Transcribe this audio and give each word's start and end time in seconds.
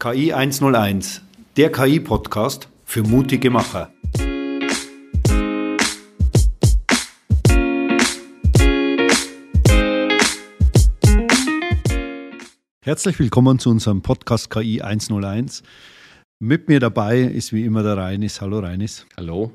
KI 0.00 0.32
101, 0.32 1.22
der 1.56 1.72
KI-Podcast 1.72 2.68
für 2.84 3.02
mutige 3.02 3.50
Macher. 3.50 3.92
Herzlich 12.84 13.18
willkommen 13.18 13.58
zu 13.58 13.70
unserem 13.70 14.00
Podcast 14.00 14.50
KI 14.50 14.82
101. 14.82 15.64
Mit 16.38 16.68
mir 16.68 16.78
dabei 16.78 17.22
ist 17.22 17.52
wie 17.52 17.64
immer 17.64 17.82
der 17.82 17.96
Reinis. 17.96 18.40
Hallo 18.40 18.60
Reinis. 18.60 19.04
Hallo. 19.16 19.50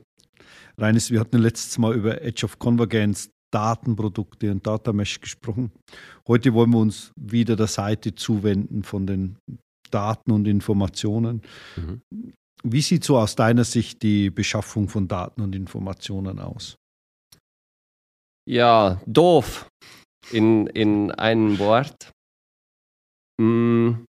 Reinis, 0.78 1.10
wir 1.10 1.22
hatten 1.22 1.38
letztes 1.38 1.78
Mal 1.78 1.96
über 1.96 2.22
Edge 2.22 2.44
of 2.44 2.60
Convergence, 2.60 3.30
Datenprodukte 3.50 4.52
und 4.52 4.68
Data 4.68 4.92
Mesh 4.92 5.22
gesprochen. 5.22 5.72
Heute 6.28 6.54
wollen 6.54 6.72
wir 6.72 6.80
uns 6.80 7.14
wieder 7.16 7.56
der 7.56 7.68
Seite 7.68 8.14
zuwenden 8.14 8.84
von 8.84 9.08
den 9.08 9.38
Daten 9.94 10.32
und 10.32 10.48
Informationen. 10.48 11.42
Mhm. 11.76 12.02
Wie 12.64 12.82
sieht 12.82 13.04
so 13.04 13.18
aus 13.18 13.36
deiner 13.36 13.66
Sicht 13.66 14.02
die 14.04 14.30
Beschaffung 14.30 14.88
von 14.88 15.08
Daten 15.08 15.42
und 15.42 15.54
Informationen 15.54 16.40
aus? 16.40 16.78
Ja, 18.50 19.02
doof 19.06 19.68
in, 20.32 20.68
in 20.68 21.12
einem 21.12 21.60
Wort. 21.60 22.12
Hm, 23.42 24.06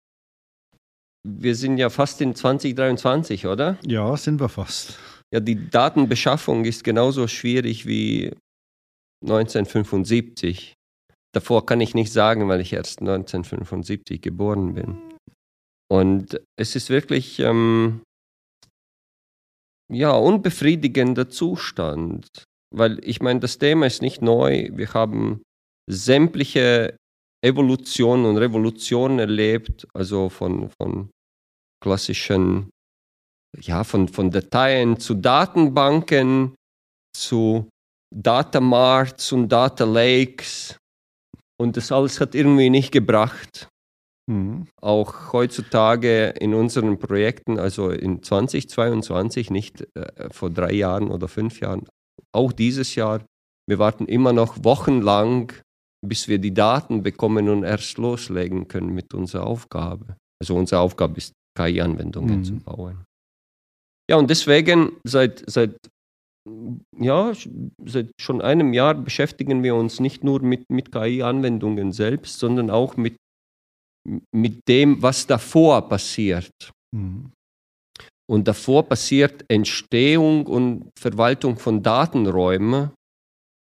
wir 1.26 1.54
sind 1.54 1.78
ja 1.78 1.90
fast 1.90 2.20
in 2.20 2.34
2023, 2.34 3.46
oder? 3.46 3.78
Ja, 3.86 4.16
sind 4.16 4.40
wir 4.40 4.48
fast. 4.48 4.98
Ja, 5.32 5.40
die 5.40 5.68
Datenbeschaffung 5.70 6.64
ist 6.64 6.82
genauso 6.82 7.28
schwierig 7.28 7.86
wie 7.86 8.32
1975. 9.22 10.74
Davor 11.32 11.66
kann 11.66 11.80
ich 11.80 11.94
nicht 11.94 12.12
sagen, 12.12 12.48
weil 12.48 12.60
ich 12.60 12.72
erst 12.72 13.00
1975 13.00 14.20
geboren 14.20 14.74
bin. 14.74 15.09
Und 15.90 16.40
es 16.56 16.76
ist 16.76 16.88
wirklich 16.88 17.40
ähm, 17.40 18.02
ja 19.92 20.12
unbefriedigender 20.12 21.28
Zustand, 21.28 22.28
weil 22.72 23.04
ich 23.04 23.20
meine, 23.20 23.40
das 23.40 23.58
Thema 23.58 23.86
ist 23.86 24.02
nicht 24.02 24.22
neu. 24.22 24.70
Wir 24.72 24.94
haben 24.94 25.42
sämtliche 25.90 26.96
Evolutionen 27.44 28.26
und 28.26 28.36
Revolutionen 28.36 29.18
erlebt, 29.18 29.88
also 29.92 30.28
von, 30.28 30.70
von 30.80 31.10
klassischen, 31.82 32.70
ja, 33.58 33.82
von, 33.82 34.06
von 34.06 34.30
Dateien 34.30 35.00
zu 35.00 35.14
Datenbanken, 35.14 36.54
zu 37.16 37.68
Datamarts 38.14 39.32
und 39.32 39.48
Data 39.48 39.84
Lakes. 39.84 40.76
Und 41.60 41.76
das 41.76 41.90
alles 41.90 42.20
hat 42.20 42.34
irgendwie 42.34 42.70
nicht 42.70 42.92
gebracht. 42.92 43.69
Mhm. 44.30 44.68
Auch 44.80 45.32
heutzutage 45.32 46.28
in 46.38 46.54
unseren 46.54 46.98
Projekten, 46.98 47.58
also 47.58 47.90
in 47.90 48.22
2022, 48.22 49.50
nicht 49.50 49.88
äh, 49.96 50.30
vor 50.30 50.50
drei 50.50 50.72
Jahren 50.72 51.10
oder 51.10 51.26
fünf 51.26 51.58
Jahren, 51.60 51.86
auch 52.32 52.52
dieses 52.52 52.94
Jahr, 52.94 53.24
wir 53.68 53.80
warten 53.80 54.06
immer 54.06 54.32
noch 54.32 54.62
wochenlang, 54.62 55.52
bis 56.06 56.28
wir 56.28 56.38
die 56.38 56.54
Daten 56.54 57.02
bekommen 57.02 57.48
und 57.48 57.64
erst 57.64 57.98
loslegen 57.98 58.68
können 58.68 58.94
mit 58.94 59.14
unserer 59.14 59.46
Aufgabe. 59.46 60.16
Also 60.40 60.54
unsere 60.54 60.80
Aufgabe 60.80 61.18
ist, 61.18 61.32
KI-Anwendungen 61.58 62.38
mhm. 62.38 62.44
zu 62.44 62.56
bauen. 62.60 63.04
Ja, 64.08 64.16
und 64.16 64.30
deswegen 64.30 64.92
seit, 65.04 65.42
seit, 65.50 65.76
ja, 66.96 67.32
seit 67.84 68.12
schon 68.20 68.40
einem 68.40 68.72
Jahr 68.72 68.94
beschäftigen 68.94 69.64
wir 69.64 69.74
uns 69.74 69.98
nicht 69.98 70.22
nur 70.22 70.40
mit, 70.40 70.70
mit 70.70 70.92
KI-Anwendungen 70.92 71.90
selbst, 71.90 72.38
sondern 72.38 72.70
auch 72.70 72.96
mit 72.96 73.16
mit 74.34 74.68
dem, 74.68 75.00
was 75.02 75.26
davor 75.26 75.88
passiert. 75.88 76.50
Mhm. 76.94 77.32
Und 78.30 78.46
davor 78.46 78.84
passiert 78.84 79.44
Entstehung 79.48 80.46
und 80.46 80.90
Verwaltung 80.98 81.58
von 81.58 81.82
Datenräumen 81.82 82.90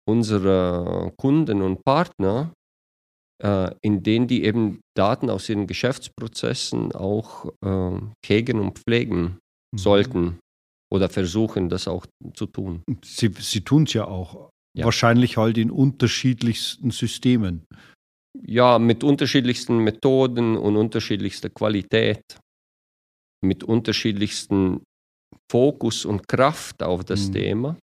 unserer 0.08 1.12
Kunden 1.16 1.62
und 1.62 1.84
Partner, 1.84 2.52
äh, 3.42 3.74
in 3.82 4.02
denen 4.02 4.28
die 4.28 4.44
eben 4.44 4.80
Daten 4.96 5.30
aus 5.30 5.48
ihren 5.48 5.66
Geschäftsprozessen 5.66 6.92
auch 6.92 7.52
äh, 7.64 8.00
hegen 8.24 8.60
und 8.60 8.78
pflegen 8.78 9.38
mhm. 9.72 9.78
sollten 9.78 10.38
oder 10.92 11.08
versuchen, 11.08 11.68
das 11.68 11.88
auch 11.88 12.06
zu 12.34 12.46
tun. 12.46 12.82
Sie, 13.04 13.32
Sie 13.38 13.62
tun 13.62 13.84
es 13.84 13.94
ja 13.94 14.06
auch. 14.06 14.50
Ja. 14.76 14.84
Wahrscheinlich 14.84 15.36
halt 15.36 15.58
in 15.58 15.70
unterschiedlichsten 15.70 16.90
Systemen 16.92 17.66
ja, 18.40 18.78
mit 18.78 19.04
unterschiedlichsten 19.04 19.78
Methoden 19.78 20.56
und 20.56 20.76
unterschiedlichster 20.76 21.50
Qualität, 21.50 22.22
mit 23.44 23.64
unterschiedlichsten 23.64 24.82
Fokus 25.50 26.04
und 26.04 26.28
Kraft 26.28 26.82
auf 26.82 27.04
das 27.04 27.28
mhm. 27.28 27.32
Thema. 27.32 27.76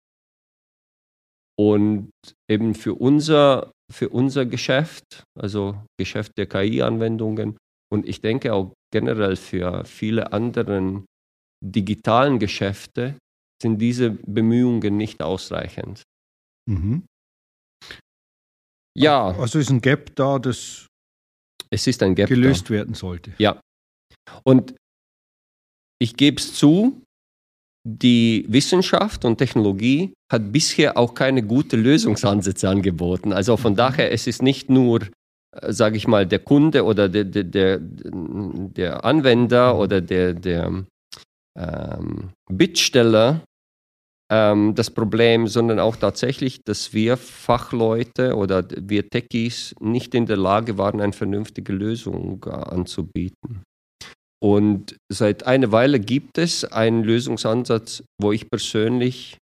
Und 1.59 2.11
eben 2.51 2.75
für 2.75 2.95
unser, 2.95 3.73
für 3.91 4.11
unser 4.11 4.45
Geschäft, 4.45 5.25
also 5.39 5.83
Geschäft 5.99 6.33
der 6.37 6.47
KI-Anwendungen 6.47 7.57
und 7.93 8.07
ich 8.07 8.21
denke 8.21 8.53
auch 8.53 8.73
generell 8.93 9.37
für 9.37 9.85
viele 9.85 10.33
andere 10.33 11.05
digitalen 11.65 12.39
Geschäfte, 12.39 13.17
sind 13.63 13.79
diese 13.79 14.11
Bemühungen 14.11 14.97
nicht 14.97 15.23
ausreichend. 15.23 16.03
Mhm. 16.69 17.07
Ja. 18.97 19.29
Also 19.39 19.59
ist 19.59 19.71
ein 19.71 19.81
Gap 19.81 20.15
da, 20.17 20.39
das 20.39 20.87
es 21.71 21.87
ist 21.87 22.03
ein 22.03 22.15
Gap 22.15 22.29
gelöst 22.29 22.67
da. 22.67 22.75
werden 22.75 22.95
sollte. 22.95 23.33
Ja. 23.39 23.61
Und 24.45 24.75
ich 25.99 26.17
gebe 26.17 26.39
es 26.39 26.55
zu, 26.55 27.03
die 27.87 28.45
Wissenschaft 28.49 29.25
und 29.25 29.39
Technologie 29.39 30.13
hat 30.31 30.53
bisher 30.53 30.97
auch 30.97 31.15
keine 31.15 31.43
guten 31.43 31.83
Lösungsansätze 31.83 32.69
angeboten. 32.69 33.33
Also 33.33 33.57
von 33.57 33.73
mhm. 33.73 33.77
daher, 33.77 34.13
es 34.13 34.27
ist 34.27 34.43
nicht 34.43 34.69
nur, 34.69 35.03
äh, 35.53 35.73
sage 35.73 35.97
ich 35.97 36.09
mal, 36.09 36.27
der 36.27 36.41
Kunde 36.41 36.85
oder 36.85 37.09
der, 37.09 37.25
der, 37.25 37.45
der, 37.45 37.79
der 37.81 39.05
Anwender 39.05 39.75
mhm. 39.75 39.81
oder 39.81 40.01
der, 40.01 40.35
der 40.35 40.85
ähm, 41.57 42.31
Bittsteller, 42.51 43.43
ähm, 44.31 44.75
das 44.75 44.91
Problem, 44.91 45.47
sondern 45.47 45.79
auch 45.79 45.97
tatsächlich, 45.97 46.61
dass 46.65 46.93
wir 46.93 47.17
Fachleute 47.17 48.35
oder 48.37 48.67
wir 48.77 49.09
Techies 49.09 49.75
nicht 49.81 50.15
in 50.15 50.27
der 50.27 50.37
Lage 50.37 50.79
waren, 50.79 51.01
eine 51.01 51.13
vernünftige 51.13 51.73
Lösung 51.73 52.45
anzubieten. 52.45 53.63
Und 54.43 54.97
seit 55.11 55.47
einer 55.47 55.73
Weile 55.73 55.99
gibt 55.99 56.39
es 56.39 56.65
einen 56.65 57.03
Lösungsansatz, 57.05 58.03
wo 58.21 58.33
ich 58.33 58.51
persönlich 58.51 59.39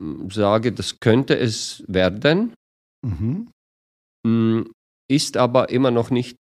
hm, 0.00 0.30
sage, 0.30 0.72
das 0.72 1.00
könnte 1.00 1.36
es 1.36 1.84
werden, 1.88 2.54
mhm. 3.04 3.50
Hm, 4.26 4.72
ist 5.10 5.36
aber 5.36 5.68
immer 5.68 5.90
noch 5.90 6.10
nicht 6.10 6.36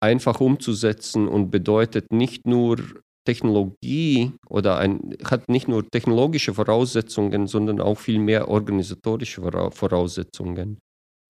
einfach 0.00 0.40
umzusetzen 0.40 1.26
und 1.26 1.50
bedeutet 1.50 2.12
nicht 2.12 2.46
nur 2.46 2.78
Technologie 3.24 4.32
oder 4.48 4.78
ein, 4.78 5.16
hat 5.24 5.48
nicht 5.48 5.68
nur 5.68 5.88
technologische 5.88 6.54
Voraussetzungen, 6.54 7.46
sondern 7.46 7.80
auch 7.80 7.98
viel 7.98 8.18
mehr 8.18 8.48
organisatorische 8.48 9.42
Voraussetzungen. 9.70 10.78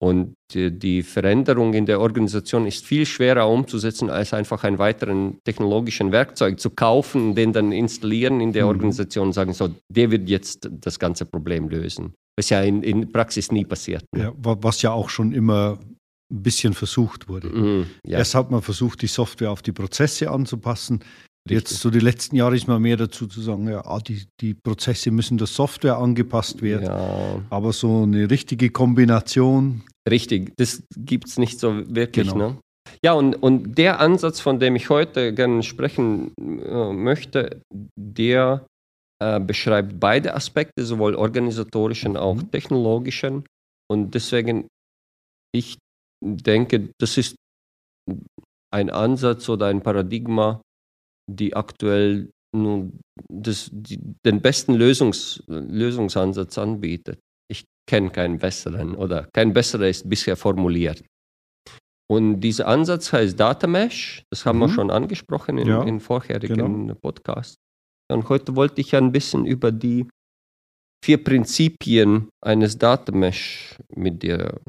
Und 0.01 0.35
die 0.53 1.03
Veränderung 1.03 1.73
in 1.73 1.85
der 1.85 2.01
Organisation 2.01 2.67
ist 2.67 2.85
viel 2.85 3.05
schwerer 3.05 3.49
umzusetzen, 3.49 4.09
als 4.09 4.33
einfach 4.33 4.63
einen 4.65 4.77
weiteren 4.77 5.39
technologischen 5.45 6.11
Werkzeug 6.11 6.59
zu 6.59 6.69
kaufen, 6.69 7.33
den 7.33 7.53
dann 7.53 7.71
installieren 7.71 8.41
in 8.41 8.51
der 8.51 8.63
mhm. 8.63 8.69
Organisation 8.69 9.27
und 9.27 9.33
sagen, 9.33 9.53
so, 9.53 9.73
der 9.89 10.11
wird 10.11 10.27
jetzt 10.27 10.69
das 10.69 10.99
ganze 10.99 11.25
Problem 11.25 11.69
lösen. 11.69 12.13
Was 12.37 12.49
ja 12.49 12.61
in, 12.61 12.83
in 12.83 13.11
Praxis 13.11 13.51
nie 13.51 13.63
passiert. 13.63 14.03
Ne? 14.13 14.23
Ja, 14.23 14.33
was 14.43 14.81
ja 14.81 14.91
auch 14.91 15.09
schon 15.09 15.31
immer 15.31 15.79
ein 16.31 16.43
bisschen 16.43 16.73
versucht 16.73 17.29
wurde. 17.29 17.47
Mhm, 17.47 17.85
ja. 18.05 18.17
Erst 18.17 18.35
hat 18.35 18.51
man 18.51 18.61
versucht, 18.61 19.01
die 19.01 19.07
Software 19.07 19.51
auf 19.51 19.61
die 19.61 19.71
Prozesse 19.71 20.29
anzupassen. 20.29 20.99
Richtig. 21.47 21.69
Jetzt 21.69 21.81
so 21.81 21.91
die 21.91 21.99
letzten 21.99 22.35
Jahre 22.35 22.55
ist 22.55 22.67
man 22.67 22.81
mehr 22.81 22.97
dazu 22.97 23.27
zu 23.27 23.39
sagen, 23.39 23.67
ja, 23.67 23.85
ah, 23.85 23.99
die, 23.99 24.25
die 24.41 24.55
Prozesse 24.55 25.11
müssen 25.11 25.37
der 25.37 25.45
Software 25.45 25.97
angepasst 25.97 26.63
werden. 26.63 26.85
Ja. 26.85 27.41
Aber 27.51 27.71
so 27.71 28.01
eine 28.01 28.31
richtige 28.31 28.71
Kombination. 28.71 29.83
Richtig, 30.09 30.53
das 30.57 30.81
gibt 30.97 31.27
es 31.27 31.37
nicht 31.37 31.59
so 31.59 31.83
wirklich. 31.87 32.31
Genau. 32.31 32.49
Ne? 32.49 32.57
Ja, 33.03 33.13
und, 33.13 33.35
und 33.35 33.77
der 33.77 33.99
Ansatz, 33.99 34.39
von 34.39 34.59
dem 34.59 34.75
ich 34.75 34.89
heute 34.89 35.33
gerne 35.33 35.61
sprechen 35.61 36.33
äh, 36.39 36.91
möchte, 36.93 37.61
der 37.95 38.65
äh, 39.21 39.39
beschreibt 39.39 39.99
beide 39.99 40.33
Aspekte, 40.33 40.83
sowohl 40.83 41.13
organisatorischen 41.13 42.13
mhm. 42.13 42.17
auch 42.17 42.41
technologischen. 42.51 43.45
Und 43.87 44.15
deswegen, 44.15 44.67
ich 45.53 45.77
denke, 46.23 46.89
das 46.99 47.17
ist 47.17 47.35
ein 48.73 48.89
Ansatz 48.89 49.47
oder 49.47 49.67
ein 49.67 49.81
Paradigma, 49.81 50.61
die 51.31 51.55
aktuell 51.55 52.29
nun 52.55 52.99
das, 53.29 53.69
die, 53.71 53.99
den 54.25 54.41
besten 54.41 54.73
Lösungs, 54.75 55.43
Lösungsansatz 55.47 56.57
anbietet. 56.57 57.19
Ich 57.51 57.65
kenne 57.89 58.09
keinen 58.11 58.37
besseren 58.39 58.95
oder 58.95 59.27
kein 59.33 59.53
besserer 59.53 59.87
ist 59.89 60.09
bisher 60.09 60.35
formuliert. 60.37 61.03
Und 62.07 62.39
dieser 62.41 62.67
Ansatz 62.67 63.11
heißt 63.11 63.39
Data 63.39 63.67
Mesh. 63.67 64.23
Das 64.31 64.45
haben 64.45 64.59
wir 64.59 64.67
Mhm. 64.67 64.71
schon 64.73 64.91
angesprochen 64.91 65.57
in, 65.57 65.67
Ja, 65.67 65.83
in 65.83 65.99
vorherigen 65.99 66.87
genau. 66.87 66.93
Podcasts. 67.01 67.55
Und 68.11 68.29
heute 68.29 68.55
wollte 68.55 68.81
ich 68.81 68.95
ein 68.95 69.11
bisschen 69.11 69.45
über 69.45 69.71
die 69.71 70.07
vier 71.03 71.23
Prinzipien 71.23 72.29
eines 72.43 72.77
Data 72.77 73.11
Mesh 73.11 73.77
mit 73.95 74.21
dir 74.23 74.59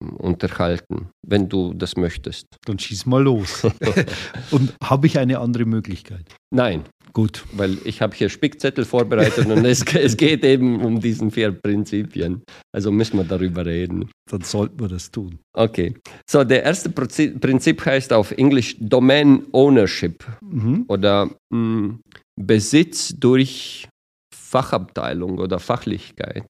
unterhalten, 0.00 1.10
wenn 1.26 1.48
du 1.48 1.74
das 1.74 1.96
möchtest. 1.96 2.46
Dann 2.64 2.78
schieß 2.78 3.06
mal 3.06 3.22
los. 3.22 3.64
und 4.50 4.74
habe 4.82 5.06
ich 5.06 5.18
eine 5.18 5.38
andere 5.38 5.64
Möglichkeit? 5.66 6.24
Nein, 6.52 6.84
Gut. 7.12 7.44
weil 7.52 7.76
ich 7.84 8.00
habe 8.00 8.14
hier 8.16 8.28
Spickzettel 8.28 8.84
vorbereitet 8.84 9.46
und 9.46 9.64
es, 9.64 9.82
es 9.94 10.16
geht 10.16 10.44
eben 10.44 10.80
um 10.84 11.00
diesen 11.00 11.30
vier 11.30 11.52
Prinzipien. 11.52 12.42
Also 12.74 12.90
müssen 12.90 13.18
wir 13.18 13.24
darüber 13.24 13.66
reden. 13.66 14.10
Dann 14.30 14.40
sollten 14.42 14.80
wir 14.80 14.88
das 14.88 15.10
tun. 15.10 15.38
Okay. 15.54 15.94
So, 16.28 16.44
der 16.44 16.62
erste 16.62 16.88
Prinzip 16.90 17.84
heißt 17.84 18.12
auf 18.12 18.30
Englisch 18.32 18.76
Domain 18.80 19.44
Ownership 19.52 20.24
Mhm. 20.40 20.84
oder 20.88 21.30
mh, 21.52 21.98
Besitz 22.40 23.14
durch 23.18 23.86
Fachabteilung 24.34 25.38
oder 25.38 25.58
Fachlichkeit. 25.60 26.44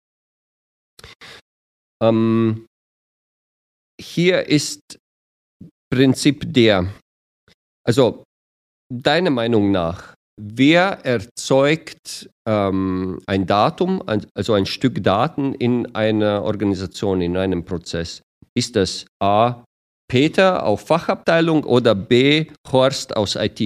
Ähm, 2.03 2.67
hier 4.01 4.47
ist 4.49 4.99
Prinzip 5.93 6.53
der, 6.53 6.89
also 7.87 8.25
deiner 8.93 9.31
Meinung 9.31 9.71
nach, 9.71 10.15
wer 10.41 11.05
erzeugt 11.05 12.31
ähm, 12.49 13.21
ein 13.27 13.47
Datum, 13.47 14.03
also 14.35 14.55
ein 14.55 14.67
Stück 14.67 15.03
Daten 15.03 15.55
in 15.55 15.95
einer 15.95 16.43
Organisation, 16.43 17.21
in 17.21 17.37
einem 17.37 17.65
Prozess? 17.65 18.23
Ist 18.57 18.77
das 18.77 19.07
A. 19.21 19.65
Peter 20.11 20.67
auf 20.67 20.87
Fachabteilung 20.87 21.63
oder 21.65 21.95
B. 21.95 22.47
Horst 22.71 23.17
aus 23.17 23.37
IT? 23.37 23.61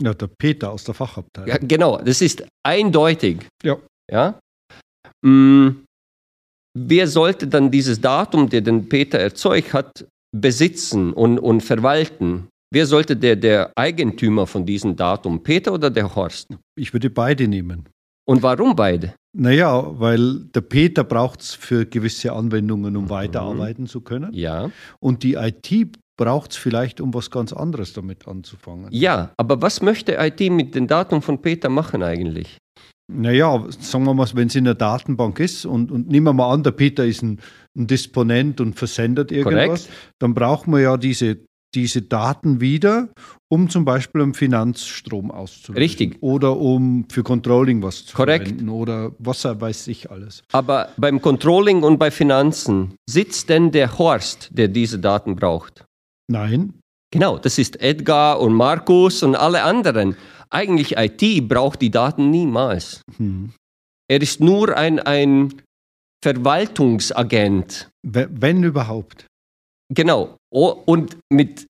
Ja, 0.00 0.12
der 0.12 0.28
Peter 0.38 0.70
aus 0.70 0.84
der 0.84 0.94
Fachabteilung. 0.94 1.48
Ja, 1.48 1.56
genau, 1.58 1.96
das 1.98 2.20
ist 2.20 2.46
eindeutig. 2.62 3.46
Ja. 3.62 3.78
ja? 4.10 4.38
Mm, 5.24 5.84
wer 6.86 7.06
sollte 7.06 7.46
dann 7.46 7.70
dieses 7.70 8.00
Datum, 8.00 8.48
der 8.48 8.60
den 8.60 8.88
Peter 8.88 9.18
erzeugt 9.18 9.72
hat, 9.72 10.06
besitzen 10.36 11.12
und, 11.12 11.38
und 11.38 11.62
verwalten? 11.62 12.48
Wer 12.70 12.86
sollte 12.86 13.16
der, 13.16 13.36
der 13.36 13.72
Eigentümer 13.76 14.46
von 14.46 14.66
diesem 14.66 14.94
Datum, 14.94 15.42
Peter 15.42 15.72
oder 15.72 15.90
der 15.90 16.14
Horst? 16.14 16.48
Ich 16.76 16.92
würde 16.92 17.08
beide 17.08 17.48
nehmen. 17.48 17.88
Und 18.26 18.42
warum 18.42 18.76
beide? 18.76 19.14
Naja, 19.34 19.98
weil 19.98 20.44
der 20.54 20.60
Peter 20.60 21.02
braucht 21.02 21.40
es 21.40 21.54
für 21.54 21.86
gewisse 21.86 22.32
Anwendungen, 22.32 22.96
um 22.96 23.08
weiterarbeiten 23.08 23.86
zu 23.86 24.02
können. 24.02 24.34
Ja. 24.34 24.70
Und 25.00 25.22
die 25.22 25.34
IT 25.34 25.98
braucht 26.18 26.50
es 26.50 26.56
vielleicht, 26.58 27.00
um 27.00 27.14
was 27.14 27.30
ganz 27.30 27.54
anderes 27.54 27.94
damit 27.94 28.28
anzufangen. 28.28 28.88
Ja, 28.90 29.32
aber 29.38 29.62
was 29.62 29.80
möchte 29.80 30.16
IT 30.18 30.40
mit 30.50 30.74
dem 30.74 30.86
Datum 30.86 31.22
von 31.22 31.40
Peter 31.40 31.70
machen 31.70 32.02
eigentlich? 32.02 32.58
Naja, 33.10 33.64
sagen 33.80 34.04
wir 34.04 34.12
mal, 34.12 34.28
wenn 34.34 34.48
es 34.48 34.54
in 34.54 34.64
der 34.64 34.74
Datenbank 34.74 35.40
ist 35.40 35.64
und, 35.64 35.90
und 35.90 36.08
nehmen 36.08 36.24
wir 36.26 36.32
mal 36.34 36.52
an, 36.52 36.62
der 36.62 36.72
Peter 36.72 37.06
ist 37.06 37.22
ein, 37.22 37.40
ein 37.76 37.86
Disponent 37.86 38.60
und 38.60 38.74
versendet 38.74 39.32
irgendwas, 39.32 39.86
Korrekt. 39.86 39.88
dann 40.18 40.34
brauchen 40.34 40.72
wir 40.72 40.80
ja 40.80 40.96
diese, 40.98 41.38
diese 41.74 42.02
Daten 42.02 42.60
wieder, 42.60 43.08
um 43.48 43.70
zum 43.70 43.86
Beispiel 43.86 44.20
einen 44.20 44.34
Finanzstrom 44.34 45.30
auszulösen. 45.30 45.82
Richtig. 45.82 46.18
Oder 46.20 46.58
um 46.58 47.06
für 47.08 47.22
Controlling 47.22 47.82
was 47.82 48.04
zu 48.04 48.14
Korrekt. 48.14 48.48
verwenden 48.48 48.68
oder 48.68 49.12
was 49.18 49.44
weiß 49.44 49.88
ich 49.88 50.10
alles. 50.10 50.42
Aber 50.52 50.90
beim 50.98 51.22
Controlling 51.22 51.82
und 51.82 51.98
bei 51.98 52.10
Finanzen 52.10 52.94
sitzt 53.08 53.48
denn 53.48 53.70
der 53.70 53.98
Horst, 53.98 54.50
der 54.52 54.68
diese 54.68 54.98
Daten 54.98 55.34
braucht? 55.34 55.86
Nein, 56.30 56.74
Genau, 57.10 57.38
das 57.38 57.56
ist 57.56 57.80
Edgar 57.80 58.38
und 58.38 58.52
Markus 58.52 59.22
und 59.22 59.34
alle 59.34 59.62
anderen. 59.62 60.14
Eigentlich 60.50 60.96
IT 60.96 61.48
braucht 61.48 61.80
die 61.82 61.90
Daten 61.90 62.30
niemals. 62.30 63.02
hm. 63.16 63.52
Er 64.10 64.22
ist 64.22 64.40
nur 64.40 64.74
ein, 64.74 64.98
ein 65.00 65.52
Verwaltungsagent. 66.24 67.90
We- 68.06 68.28
wenn 68.30 68.62
überhaupt. 68.64 69.26
Genau. 69.94 70.36
Und 70.50 71.18
mit 71.32 71.66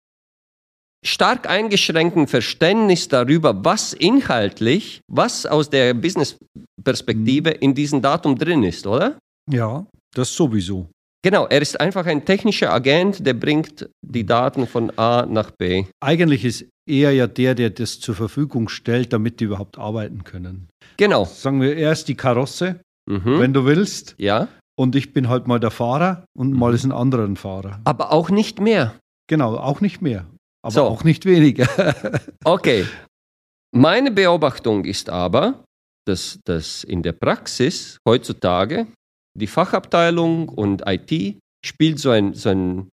stark 1.04 1.48
eingeschränktem 1.48 2.26
Verständnis 2.28 3.08
darüber, 3.08 3.64
was 3.64 3.92
inhaltlich, 3.92 5.00
was 5.10 5.44
aus 5.46 5.68
der 5.68 5.94
Business-Perspektive 5.94 7.50
in 7.50 7.74
diesem 7.74 8.00
Datum 8.00 8.36
drin 8.38 8.62
ist, 8.62 8.86
oder? 8.86 9.18
Ja, 9.50 9.84
das 10.14 10.34
sowieso. 10.34 10.88
Genau, 11.24 11.46
er 11.46 11.62
ist 11.62 11.78
einfach 11.80 12.06
ein 12.06 12.24
technischer 12.24 12.72
Agent, 12.72 13.24
der 13.26 13.34
bringt 13.34 13.88
die 14.04 14.24
Daten 14.24 14.66
von 14.66 14.90
A 14.98 15.24
nach 15.26 15.50
B. 15.52 15.84
Eigentlich 16.02 16.44
ist 16.44 16.64
er 16.88 17.12
ja 17.12 17.26
der, 17.26 17.54
der 17.54 17.70
das 17.70 18.00
zur 18.00 18.14
Verfügung 18.14 18.68
stellt, 18.68 19.12
damit 19.12 19.40
die 19.40 19.44
überhaupt 19.44 19.78
arbeiten 19.78 20.24
können. 20.24 20.68
Genau. 20.96 21.24
Sagen 21.24 21.60
wir 21.60 21.76
erst 21.76 22.08
die 22.08 22.14
Karosse, 22.16 22.80
Mhm. 23.08 23.40
wenn 23.40 23.52
du 23.52 23.64
willst. 23.64 24.14
Ja, 24.18 24.46
Und 24.78 24.94
ich 24.96 25.12
bin 25.12 25.28
halt 25.28 25.46
mal 25.48 25.58
der 25.60 25.70
Fahrer 25.72 26.24
und 26.38 26.52
mal 26.52 26.72
ist 26.72 26.84
ein 26.84 26.92
anderer 26.92 27.24
ein 27.24 27.36
Fahrer. 27.36 27.80
aber 27.84 28.12
auch 28.12 28.30
nicht 28.30 28.60
mehr. 28.60 28.94
Genau, 29.28 29.56
auch 29.56 29.80
nicht 29.80 30.00
mehr. 30.02 30.26
Aber 30.64 30.72
So. 30.72 30.82
auch 30.84 31.02
nicht 31.04 31.24
weniger. 31.26 31.66
Okay. 32.44 32.86
Meine 33.74 34.10
Beobachtung 34.12 34.84
ist 34.84 35.08
aber, 35.10 35.64
dass, 36.06 36.38
dass 36.44 36.84
in 36.84 37.02
der 37.02 37.12
Praxis 37.12 37.98
heutzutage 38.08 38.86
die 39.38 39.46
Fachabteilung 39.46 40.48
und 40.48 40.82
IT 40.86 41.38
spielt 41.64 41.98
so 41.98 42.10
ein, 42.10 42.34
so 42.34 42.50
ein 42.50 42.88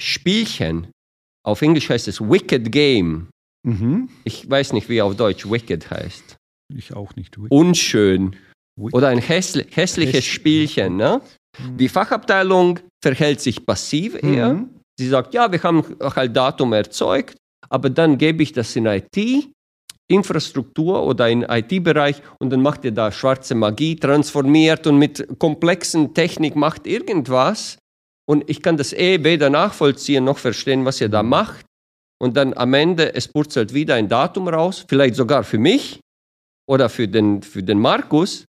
Spielchen. 0.00 0.88
Auf 1.46 1.62
Englisch 1.62 1.88
heißt 1.88 2.08
es 2.08 2.20
Wicked 2.20 2.72
Game. 2.72 3.28
mhm. 3.64 4.08
Ich 4.24 4.48
weiß 4.50 4.72
nicht, 4.72 4.88
wie 4.88 5.00
auf 5.00 5.16
Deutsch 5.16 5.48
Wicked 5.48 5.90
heißt. 5.90 6.36
Ich 6.74 6.92
auch 6.94 7.14
nicht. 7.14 7.38
Unschön. 7.50 8.36
Wicked. 8.76 8.94
Oder 8.94 9.08
ein 9.08 9.18
hässli 9.18 9.64
hässliches 9.70 10.14
Hässlich. 10.14 10.32
Spielchen. 10.32 10.96
Ne? 10.96 11.20
Die 11.78 11.88
Fachabteilung 11.88 12.80
verhält 13.02 13.40
sich 13.40 13.64
passiv 13.64 14.20
eher. 14.22 14.54
Mhm. 14.54 14.70
Sie 14.98 15.08
sagt, 15.08 15.34
ja, 15.34 15.50
wir 15.52 15.62
haben 15.62 15.84
halt 16.00 16.36
Datum 16.36 16.72
erzeugt, 16.72 17.36
aber 17.68 17.90
dann 17.90 18.18
gebe 18.18 18.42
ich 18.42 18.52
das 18.52 18.74
in 18.74 18.86
IT, 18.86 19.48
Infrastruktur 20.08 21.04
oder 21.04 21.28
in 21.28 21.42
IT-Bereich 21.42 22.22
und 22.40 22.50
dann 22.50 22.62
macht 22.62 22.84
ihr 22.84 22.92
da 22.92 23.12
schwarze 23.12 23.54
Magie, 23.54 23.96
transformiert 23.96 24.86
und 24.86 24.98
mit 24.98 25.26
komplexen 25.38 26.14
Technik 26.14 26.56
macht 26.56 26.86
irgendwas 26.86 27.78
und 28.28 28.48
ich 28.48 28.62
kann 28.62 28.76
das 28.76 28.92
eh 28.92 29.22
weder 29.24 29.50
nachvollziehen 29.50 30.24
noch 30.24 30.38
verstehen, 30.38 30.84
was 30.84 31.00
ihr 31.00 31.08
da 31.08 31.22
macht. 31.22 31.64
Und 32.18 32.36
dann 32.36 32.54
am 32.54 32.72
Ende, 32.74 33.14
es 33.14 33.28
purzelt 33.28 33.74
wieder 33.74 33.94
ein 33.94 34.08
Datum 34.08 34.48
raus, 34.48 34.84
vielleicht 34.88 35.16
sogar 35.16 35.44
für 35.44 35.58
mich 35.58 36.00
oder 36.66 36.88
für 36.88 37.06
den, 37.06 37.42
für 37.42 37.62
den 37.62 37.78
Markus. 37.78 38.44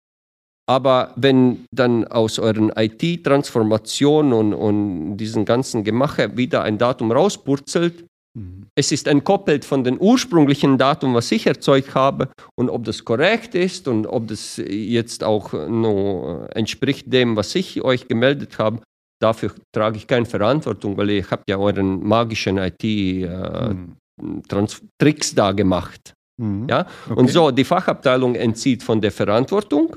Aber 0.66 1.12
wenn 1.16 1.64
dann 1.74 2.06
aus 2.06 2.38
euren 2.38 2.70
IT-Transformationen 2.74 4.32
und, 4.32 4.54
und 4.54 5.16
diesen 5.16 5.44
ganzen 5.44 5.82
Gemache 5.84 6.36
wieder 6.36 6.62
ein 6.62 6.78
Datum 6.78 7.10
rauspurzelt, 7.10 8.04
Mhm. 8.36 8.66
es 8.74 8.90
ist 8.90 9.06
entkoppelt 9.06 9.64
von 9.64 9.84
dem 9.84 9.96
ursprünglichen 9.98 10.76
Datum, 10.76 11.14
was 11.14 11.30
ich 11.30 11.46
erzeugt 11.46 11.94
habe 11.94 12.30
und 12.56 12.68
ob 12.68 12.84
das 12.84 13.04
korrekt 13.04 13.54
ist 13.54 13.86
und 13.86 14.06
ob 14.06 14.26
das 14.26 14.56
jetzt 14.56 15.22
auch 15.22 15.52
noch 15.52 16.48
entspricht 16.52 17.12
dem, 17.12 17.36
was 17.36 17.54
ich 17.54 17.82
euch 17.82 18.08
gemeldet 18.08 18.58
habe, 18.58 18.80
dafür 19.24 19.52
trage 19.74 19.96
ich 19.96 20.06
keine 20.06 20.26
Verantwortung, 20.26 20.96
weil 20.98 21.10
ich 21.10 21.30
habe 21.30 21.42
ja 21.48 21.56
euren 21.56 22.06
magischen 22.06 22.58
IT-Tricks 22.58 25.32
Mhm. 25.32 25.36
da 25.36 25.52
gemacht. 25.52 26.12
Mhm. 26.40 26.66
Ja? 26.68 26.86
Okay. 27.08 27.18
Und 27.18 27.28
so, 27.30 27.50
die 27.50 27.64
Fachabteilung 27.64 28.34
entzieht 28.34 28.82
von 28.82 29.00
der 29.00 29.12
Verantwortung. 29.12 29.96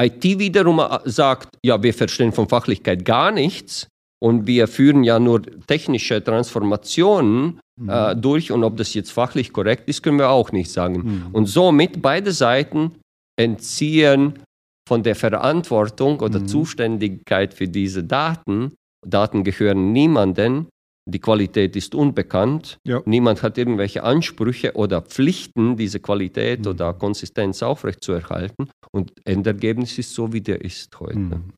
IT 0.00 0.24
wiederum 0.24 0.80
äh, 0.80 0.98
sagt, 1.04 1.48
ja, 1.64 1.82
wir 1.82 1.94
verstehen 1.94 2.32
von 2.32 2.48
Fachlichkeit 2.48 3.04
gar 3.04 3.30
nichts 3.30 3.86
und 4.22 4.46
wir 4.46 4.66
führen 4.66 5.04
ja 5.04 5.18
nur 5.18 5.42
technische 5.66 6.22
Transformationen 6.22 7.60
Mhm. 7.76 7.90
äh, 7.90 8.14
durch 8.14 8.52
und 8.52 8.62
ob 8.62 8.76
das 8.76 8.94
jetzt 8.94 9.10
fachlich 9.10 9.52
korrekt 9.52 9.88
ist, 9.88 10.00
können 10.02 10.18
wir 10.18 10.30
auch 10.30 10.52
nicht 10.52 10.70
sagen. 10.70 10.94
Mhm. 10.94 11.26
Und 11.32 11.46
somit 11.46 12.00
beide 12.00 12.30
Seiten 12.30 12.92
entziehen 13.36 14.38
von 14.88 15.02
der 15.02 15.14
Verantwortung 15.16 16.20
oder 16.20 16.40
Mhm. 16.40 16.48
Zuständigkeit 16.48 17.54
für 17.54 17.68
diese 17.68 18.04
Daten. 18.04 18.74
Daten 19.06 19.44
gehören 19.44 19.92
niemandem, 19.92 20.66
die 21.06 21.18
Qualität 21.20 21.76
ist 21.76 21.94
unbekannt. 21.94 22.78
Ja. 22.86 23.02
Niemand 23.04 23.42
hat 23.42 23.58
irgendwelche 23.58 24.02
Ansprüche 24.04 24.74
oder 24.74 25.02
Pflichten, 25.02 25.76
diese 25.76 26.00
Qualität 26.00 26.60
Mhm. 26.60 26.66
oder 26.68 26.94
Konsistenz 26.94 27.62
aufrechtzuerhalten. 27.62 28.70
Und 28.92 29.12
Endergebnis 29.26 29.98
ist 29.98 30.14
so, 30.14 30.32
wie 30.32 30.40
der 30.40 30.62
ist 30.62 30.98
heute. 31.00 31.18
Mhm. 31.18 31.52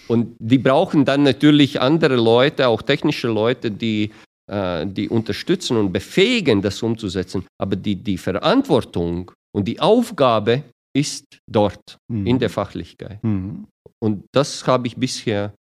Und 0.09 0.37
die 0.39 0.59
brauchen 0.59 1.05
dann 1.05 1.25
natürlich 1.25 1.81
andere 1.81 2.15
Leute, 2.15 2.69
auch 2.69 2.83
technische 2.83 3.27
Leute, 3.27 3.73
die, 3.73 4.13
äh, 4.51 4.87
die 4.87 5.09
unterstützen 5.09 5.77
und 5.77 5.93
befähigen, 5.93 6.63
das 6.63 6.81
umzusetzen. 6.81 7.45
Aber 7.61 7.75
die, 7.75 7.97
die 7.97 8.19
Verantwortung 8.19 9.33
und 9.53 9.67
die 9.67 9.81
Aufgabe 9.81 10.63
ist 10.97 11.25
dort 11.51 11.99
mhm. 12.09 12.27
in 12.27 12.39
der 12.39 12.51
Fachlichkeit. 12.51 13.23
Mhm. 13.25 13.67
Und 13.99 14.25
das 14.33 14.65
habe 14.67 14.87
ich 14.87 14.97
bisher 14.97 15.53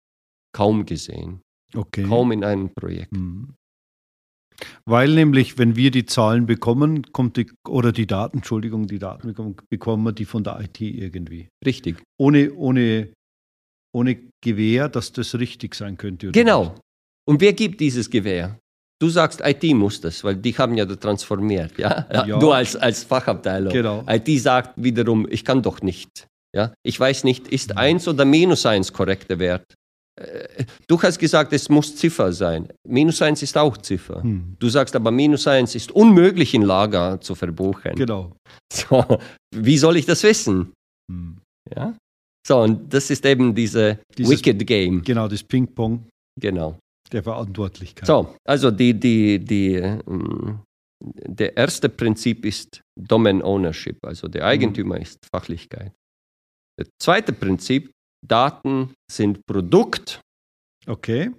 kaum 0.55 0.85
gesehen. 0.85 1.41
Okay. 1.73 2.03
Kaum 2.03 2.31
in 2.31 2.43
einem 2.43 2.69
Projekt. 2.69 3.11
Mhm. 3.13 3.55
Weil 4.85 5.13
nämlich, 5.13 5.57
wenn 5.57 5.75
wir 5.75 5.91
die 5.91 6.05
Zahlen 6.05 6.45
bekommen, 6.45 7.11
kommt 7.11 7.37
die, 7.37 7.51
oder 7.67 7.91
die 7.91 8.07
Daten, 8.07 8.37
Entschuldigung, 8.37 8.87
die 8.87 8.99
Daten 8.99 9.27
bekommen, 9.27 9.55
bekommen 9.69 10.03
wir 10.03 10.11
die 10.11 10.25
von 10.25 10.43
der 10.43 10.59
IT 10.61 10.79
irgendwie. 10.81 11.49
Richtig. 11.65 12.01
Ohne, 12.17 12.53
ohne 12.53 13.09
ohne 13.95 14.17
Gewehr, 14.43 14.89
dass 14.89 15.11
das 15.13 15.33
richtig 15.39 15.73
sein 15.73 15.97
könnte. 15.97 16.31
genau. 16.31 16.63
Nicht? 16.63 16.81
Und 17.27 17.41
wer 17.41 17.53
gibt 17.53 17.79
dieses 17.79 18.09
Gewehr? 18.09 18.59
Du 19.01 19.09
sagst, 19.09 19.41
IT 19.43 19.63
muss 19.73 19.99
das, 19.99 20.23
weil 20.23 20.35
die 20.35 20.55
haben 20.55 20.77
ja 20.77 20.85
das 20.85 20.99
transformiert, 20.99 21.77
ja? 21.77 22.05
ja. 22.11 22.39
Du 22.39 22.51
als, 22.51 22.75
als 22.75 23.03
Fachabteilung. 23.03 23.73
Genau. 23.73 24.03
IT 24.07 24.27
sagt 24.41 24.71
wiederum, 24.75 25.27
ich 25.29 25.43
kann 25.43 25.61
doch 25.61 25.81
nicht. 25.81 26.27
Ja? 26.53 26.73
Ich 26.83 26.99
weiß 26.99 27.23
nicht, 27.23 27.47
ist 27.47 27.71
mhm. 27.71 27.77
1 27.77 28.07
oder 28.09 28.25
minus 28.25 28.65
1 28.65 28.93
korrekter 28.93 29.39
Wert? 29.39 29.73
Äh, 30.19 30.65
du 30.87 31.01
hast 31.01 31.19
gesagt, 31.19 31.51
es 31.53 31.69
muss 31.69 31.95
Ziffer 31.95 32.31
sein. 32.31 32.67
Minus 32.87 33.21
1 33.21 33.41
ist 33.43 33.57
auch 33.57 33.77
Ziffer. 33.77 34.23
Hm. 34.23 34.55
Du 34.59 34.69
sagst 34.69 34.95
aber, 34.95 35.11
minus 35.11 35.47
1 35.47 35.75
ist 35.75 35.91
unmöglich 35.91 36.53
in 36.53 36.61
Lager 36.61 37.19
zu 37.21 37.35
verbuchen. 37.35 37.95
Genau. 37.95 38.31
So, 38.73 39.05
wie 39.55 39.77
soll 39.77 39.97
ich 39.97 40.05
das 40.05 40.23
wissen? 40.23 40.73
Hm. 41.09 41.37
Ja? 41.75 41.95
So, 42.45 42.61
und 42.61 42.93
das 42.93 43.09
ist 43.09 43.25
eben 43.25 43.53
diese 43.53 43.99
Dieses, 44.17 44.31
Wicked 44.31 44.65
Game. 44.65 45.01
Genau, 45.03 45.27
das 45.27 45.43
Ping-Pong. 45.43 46.07
Genau. 46.39 46.77
Der 47.11 47.23
Verantwortlichkeit. 47.23 48.05
So, 48.05 48.35
also 48.47 48.71
die, 48.71 48.93
die, 48.93 49.39
die, 49.39 49.75
ähm, 49.75 50.59
der 51.03 51.55
erste 51.55 51.89
Prinzip 51.89 52.45
ist 52.45 52.81
Domain 52.99 53.41
Ownership, 53.43 53.97
also 54.03 54.27
der 54.27 54.45
Eigentümer 54.45 54.95
mhm. 54.95 55.01
ist 55.01 55.25
Fachlichkeit. 55.31 55.91
Das 56.77 56.89
zweite 57.01 57.33
Prinzip, 57.33 57.91
Daten 58.27 58.93
sind 59.11 59.45
Produkt. 59.45 60.21
Okay. 60.87 61.31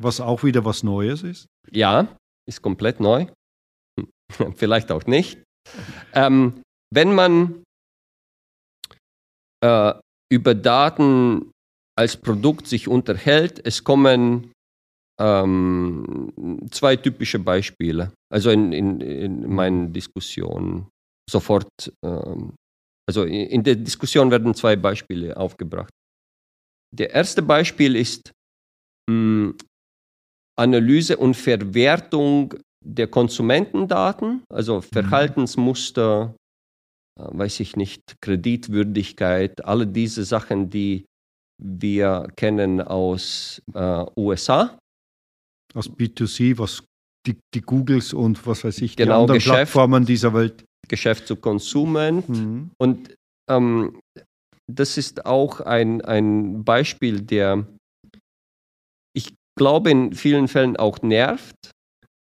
Was 0.00 0.20
auch 0.20 0.44
wieder 0.44 0.64
was 0.64 0.82
Neues 0.82 1.22
ist? 1.22 1.46
Ja, 1.70 2.16
ist 2.48 2.62
komplett 2.62 3.00
neu. 3.00 3.26
Vielleicht 4.54 4.92
auch 4.92 5.06
nicht. 5.06 5.42
Ähm, 6.14 6.62
wenn 6.92 7.14
man 7.14 7.62
äh, 9.62 9.94
über 10.30 10.54
Daten 10.54 11.50
als 11.98 12.16
Produkt 12.16 12.68
sich 12.68 12.86
unterhält. 12.86 13.60
Es 13.64 13.82
kommen 13.82 14.52
ähm, 15.20 16.32
zwei 16.70 16.94
typische 16.94 17.40
Beispiele, 17.40 18.12
also 18.32 18.50
in, 18.50 18.72
in, 18.72 19.00
in 19.00 19.52
meinen 19.52 19.92
Diskussionen 19.92 20.86
sofort, 21.28 21.92
ähm, 22.04 22.54
also 23.08 23.24
in, 23.24 23.48
in 23.48 23.62
der 23.64 23.74
Diskussion 23.74 24.30
werden 24.30 24.54
zwei 24.54 24.76
Beispiele 24.76 25.36
aufgebracht. 25.36 25.90
Der 26.94 27.10
erste 27.10 27.42
Beispiel 27.42 27.96
ist 27.96 28.32
mh, 29.08 29.14
hm, 29.14 29.56
Analyse 30.58 31.16
und 31.16 31.34
Verwertung 31.34 32.54
der 32.84 33.06
Konsumentendaten, 33.06 34.42
also 34.52 34.76
mhm. 34.76 34.82
Verhaltensmuster, 34.82 36.34
äh, 37.18 37.24
weiß 37.30 37.60
ich 37.60 37.76
nicht, 37.76 38.16
Kreditwürdigkeit, 38.20 39.64
alle 39.64 39.86
diese 39.86 40.24
Sachen, 40.24 40.70
die 40.70 41.04
wir 41.60 42.28
kennen 42.36 42.80
aus 42.80 43.60
äh, 43.74 44.04
USA. 44.16 44.78
Aus 45.74 45.90
B2C, 45.90 46.56
was 46.58 46.84
die, 47.26 47.36
die, 47.54 47.60
Googles 47.60 48.14
und 48.14 48.46
was 48.46 48.64
weiß 48.64 48.80
ich, 48.80 48.96
genau, 48.96 49.06
die 49.06 49.20
anderen 49.20 49.38
Geschäft, 49.38 49.54
Plattformen 49.54 50.06
dieser 50.06 50.32
Welt. 50.32 50.64
Geschäft 50.88 51.26
zu 51.26 51.36
Konsument. 51.36 52.28
Mhm. 52.28 52.70
Und 52.78 53.14
ähm, 53.50 54.00
das 54.70 54.98
ist 54.98 55.26
auch 55.26 55.60
ein, 55.60 56.00
ein 56.02 56.64
Beispiel, 56.64 57.20
der 57.20 57.66
ich 59.14 59.34
glaube 59.56 59.90
in 59.90 60.12
vielen 60.12 60.48
Fällen 60.48 60.76
auch 60.76 61.02
nervt, 61.02 61.70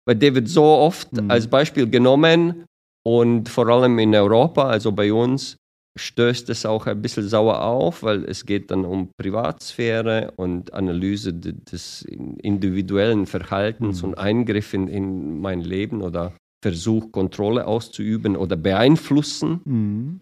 weil 0.07 0.17
der 0.17 0.35
wird 0.35 0.49
so 0.49 0.65
oft 0.65 1.13
mhm. 1.13 1.31
als 1.31 1.49
Beispiel 1.49 1.89
genommen 1.89 2.67
und 3.07 3.49
vor 3.49 3.69
allem 3.69 3.99
in 3.99 4.15
Europa, 4.15 4.69
also 4.69 4.93
bei 4.93 5.13
uns, 5.13 5.57
stößt 5.99 6.49
es 6.51 6.65
auch 6.65 6.87
ein 6.87 7.03
bisschen 7.03 7.29
sauer 7.29 7.63
auf, 7.63 8.03
weil 8.03 8.25
es 8.25 8.47
geht 8.47 8.71
dann 8.71 8.85
um 8.85 9.11
Privatsphäre 9.21 10.33
und 10.37 10.73
Analyse 10.73 11.35
des 11.35 12.03
individuellen 12.03 13.27
Verhaltens 13.27 14.03
mhm. 14.03 14.09
und 14.09 14.19
Eingriff 14.19 14.75
in, 14.75 14.89
in, 14.89 15.41
mein 15.41 15.61
Leben 15.61 16.03
oder 16.03 16.35
Versuch, 16.63 17.11
Kontrolle 17.13 17.67
auszuüben 17.67 18.37
oder 18.37 18.57
beeinflussen. 18.57 19.61
Mhm. 19.65 20.21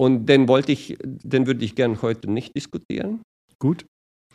Und 0.00 0.26
den 0.26 0.48
wollte 0.48 0.72
ich, 0.72 0.96
den 1.02 1.46
würde 1.46 1.64
ich 1.64 1.74
gerne 1.74 2.00
heute 2.02 2.30
nicht 2.30 2.56
diskutieren. 2.56 3.22
Gut. 3.58 3.84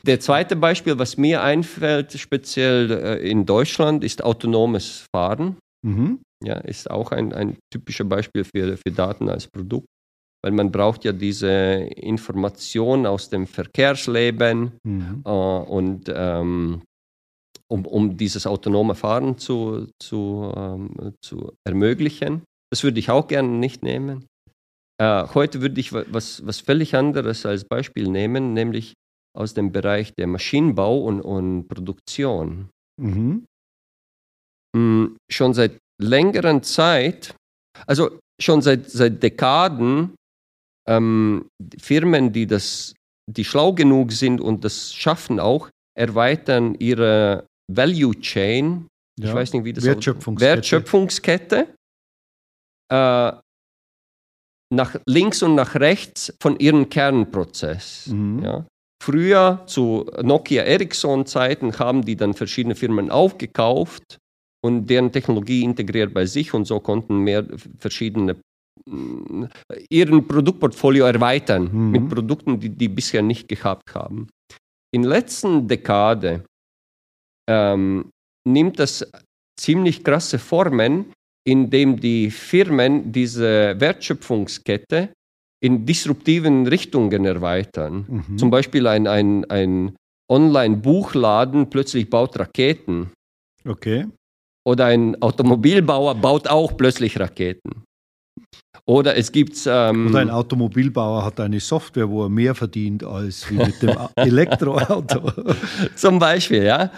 Der 0.05 0.19
zweite 0.19 0.57
Beispiel, 0.57 0.99
was 0.99 1.15
mir 1.15 1.41
einfällt, 1.41 2.11
speziell 2.13 2.91
äh, 2.91 3.29
in 3.29 3.45
Deutschland, 3.45 4.03
ist 4.03 4.23
autonomes 4.23 5.05
Fahren. 5.15 5.57
Mhm. 5.85 6.19
Ja, 6.43 6.55
ist 6.55 6.91
auch 6.91 7.11
ein, 7.11 7.31
ein 7.31 7.57
typisches 7.71 8.07
Beispiel 8.07 8.43
für, 8.43 8.75
für 8.75 8.91
Daten 8.91 9.29
als 9.29 9.47
Produkt, 9.47 9.87
weil 10.43 10.51
man 10.51 10.71
braucht 10.71 11.05
ja 11.05 11.13
diese 11.13 11.49
Information 11.49 13.05
aus 13.05 13.29
dem 13.29 13.47
Verkehrsleben 13.47 14.73
mhm. 14.83 15.21
äh, 15.23 15.29
und 15.29 16.11
ähm, 16.13 16.81
um, 17.69 17.85
um 17.85 18.17
dieses 18.17 18.45
autonome 18.45 18.95
Fahren 18.95 19.37
zu, 19.37 19.87
zu, 20.01 20.51
ähm, 20.55 21.13
zu 21.21 21.53
ermöglichen. 21.65 22.43
Das 22.71 22.83
würde 22.83 22.99
ich 22.99 23.09
auch 23.09 23.27
gerne 23.27 23.47
nicht 23.47 23.83
nehmen. 23.83 24.25
Äh, 25.03 25.27
heute 25.33 25.59
würde 25.61 25.81
ich 25.81 25.91
was, 25.91 26.45
was 26.45 26.61
völlig 26.61 26.95
anderes 26.95 27.45
als 27.45 27.65
Beispiel 27.65 28.07
nehmen, 28.07 28.53
nämlich 28.53 28.93
aus 29.37 29.53
dem 29.53 29.71
Bereich 29.73 30.13
der 30.17 30.27
Maschinenbau 30.27 30.99
und, 30.99 31.19
und 31.19 31.67
Produktion. 31.67 32.69
Mhm. 33.01 33.45
Mm, 34.75 35.17
schon 35.29 35.53
seit 35.53 35.77
längeren 36.01 36.63
Zeit, 36.63 37.35
also 37.85 38.17
schon 38.41 38.61
seit, 38.61 38.89
seit 38.89 39.21
Dekaden, 39.21 40.15
ähm, 40.87 41.49
Firmen, 41.77 42.31
die, 42.31 42.47
das, 42.47 42.93
die 43.29 43.43
schlau 43.43 43.73
genug 43.73 44.13
sind 44.13 44.39
und 44.39 44.63
das 44.63 44.93
schaffen 44.93 45.39
auch, 45.39 45.69
erweitern 45.99 46.75
ihre 46.75 47.45
Value 47.69 48.19
Chain 48.21 48.87
Ich 49.19 49.27
ja. 49.27 49.33
weiß 49.33 49.53
nicht, 49.53 49.65
wie 49.65 49.73
das 49.73 49.83
Wertschöpfungskette. 49.83 50.55
Wertschöpfungskette. 50.55 51.75
Äh, 52.91 53.42
nach 54.73 54.95
links 55.05 55.43
und 55.43 55.55
nach 55.55 55.75
rechts 55.75 56.33
von 56.41 56.59
ihrem 56.59 56.89
Kernprozess. 56.89 58.07
Mhm. 58.07 58.43
Ja. 58.43 58.65
Früher 59.03 59.63
zu 59.65 60.09
Nokia 60.21 60.63
Ericsson 60.63 61.25
Zeiten 61.25 61.77
haben 61.77 62.05
die 62.05 62.15
dann 62.15 62.33
verschiedene 62.33 62.75
Firmen 62.75 63.11
aufgekauft 63.11 64.17
und 64.63 64.89
deren 64.89 65.11
Technologie 65.11 65.63
integriert 65.63 66.13
bei 66.13 66.25
sich 66.25 66.53
und 66.53 66.65
so 66.65 66.79
konnten 66.79 67.19
mehr 67.19 67.45
verschiedene 67.79 68.37
mm, 68.85 69.45
ihren 69.89 70.25
Produktportfolio 70.25 71.05
erweitern 71.05 71.69
mhm. 71.71 71.91
mit 71.91 72.09
Produkten, 72.09 72.59
die 72.59 72.69
die 72.69 72.87
bisher 72.87 73.21
nicht 73.21 73.49
gehabt 73.49 73.93
haben. 73.93 74.29
In 74.93 75.01
der 75.01 75.11
letzten 75.11 75.67
Dekade 75.67 76.45
ähm, 77.49 78.09
nimmt 78.47 78.79
das 78.79 79.05
ziemlich 79.59 80.03
krasse 80.03 80.39
Formen, 80.39 81.11
indem 81.45 81.99
die 81.99 82.31
Firmen 82.31 83.11
diese 83.11 83.75
Wertschöpfungskette 83.79 85.13
in 85.61 85.85
disruptiven 85.85 86.67
Richtungen 86.67 87.25
erweitern. 87.25 88.05
Mhm. 88.07 88.37
Zum 88.37 88.49
Beispiel 88.49 88.87
ein, 88.87 89.07
ein, 89.07 89.45
ein 89.49 89.95
Online-Buchladen 90.29 91.69
plötzlich 91.69 92.09
baut 92.09 92.37
Raketen. 92.37 93.11
Okay. 93.65 94.07
Oder 94.65 94.85
ein 94.85 95.21
Automobilbauer 95.21 96.15
baut 96.15 96.47
auch 96.47 96.75
plötzlich 96.77 97.19
Raketen. 97.19 97.83
Oder 98.85 99.15
es 99.15 99.31
gibt. 99.31 99.57
Ähm, 99.65 100.07
Oder 100.07 100.19
ein 100.19 100.29
Automobilbauer 100.29 101.23
hat 101.23 101.39
eine 101.39 101.59
Software, 101.59 102.09
wo 102.09 102.23
er 102.23 102.29
mehr 102.29 102.53
verdient 102.53 103.03
als 103.03 103.49
mit 103.49 103.81
dem 103.81 103.95
Elektroauto. 104.15 105.31
Zum 105.95 106.19
Beispiel, 106.19 106.63
ja. 106.63 106.91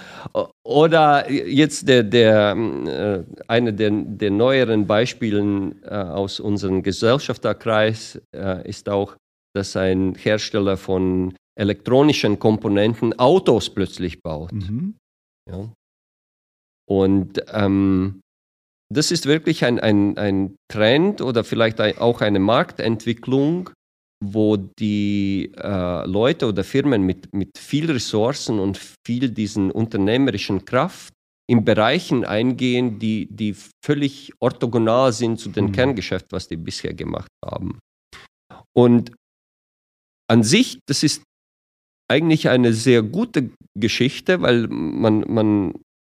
Oder 0.63 1.31
jetzt 1.31 1.87
der, 1.87 2.03
der, 2.03 2.55
äh, 2.55 3.23
eine 3.47 3.73
der, 3.73 3.91
der 3.91 4.31
neueren 4.31 4.87
Beispielen 4.87 5.83
äh, 5.83 5.89
aus 5.89 6.39
unserem 6.39 6.81
Gesellschafterkreis 6.81 8.19
äh, 8.35 8.67
ist 8.67 8.89
auch, 8.89 9.15
dass 9.55 9.75
ein 9.75 10.15
Hersteller 10.15 10.77
von 10.77 11.35
elektronischen 11.55 12.39
Komponenten 12.39 13.17
Autos 13.19 13.69
plötzlich 13.69 14.23
baut. 14.23 14.51
Mhm. 14.51 14.95
Ja. 15.49 15.71
Und 16.87 17.43
ähm, 17.51 18.21
das 18.93 19.11
ist 19.11 19.25
wirklich 19.25 19.65
ein, 19.65 19.79
ein, 19.79 20.17
ein 20.17 20.55
Trend 20.71 21.21
oder 21.21 21.43
vielleicht 21.43 21.79
auch 21.81 22.21
eine 22.21 22.39
Marktentwicklung, 22.39 23.69
wo 24.23 24.57
die 24.57 25.51
äh, 25.57 26.05
Leute 26.05 26.47
oder 26.47 26.63
Firmen 26.63 27.03
mit, 27.03 27.33
mit 27.33 27.57
viel 27.57 27.91
Ressourcen 27.91 28.59
und 28.59 28.79
viel 29.05 29.29
diesen 29.29 29.71
unternehmerischen 29.71 30.65
Kraft 30.65 31.13
in 31.47 31.63
Bereichen 31.63 32.25
eingehen, 32.25 32.97
die, 32.97 33.27
die 33.29 33.55
völlig 33.83 34.33
orthogonal 34.39 35.13
sind 35.13 35.39
zu 35.39 35.49
dem 35.49 35.67
mhm. 35.67 35.71
Kerngeschäft, 35.73 36.27
was 36.31 36.47
die 36.47 36.57
bisher 36.57 36.93
gemacht 36.93 37.29
haben. 37.43 37.79
Und 38.75 39.11
an 40.27 40.43
sich, 40.43 40.79
das 40.87 41.03
ist 41.03 41.23
eigentlich 42.09 42.49
eine 42.49 42.73
sehr 42.73 43.03
gute 43.03 43.51
Geschichte, 43.77 44.41
weil 44.41 44.67
man, 44.67 45.21
man 45.27 45.73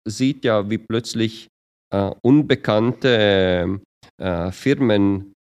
sieht 0.09 0.45
ja, 0.45 0.69
wie 0.71 0.79
plötzlich 0.79 1.49
äh, 1.91 2.11
unbekannte 2.23 3.81
äh, 4.19 4.53
Firmen 4.53 5.33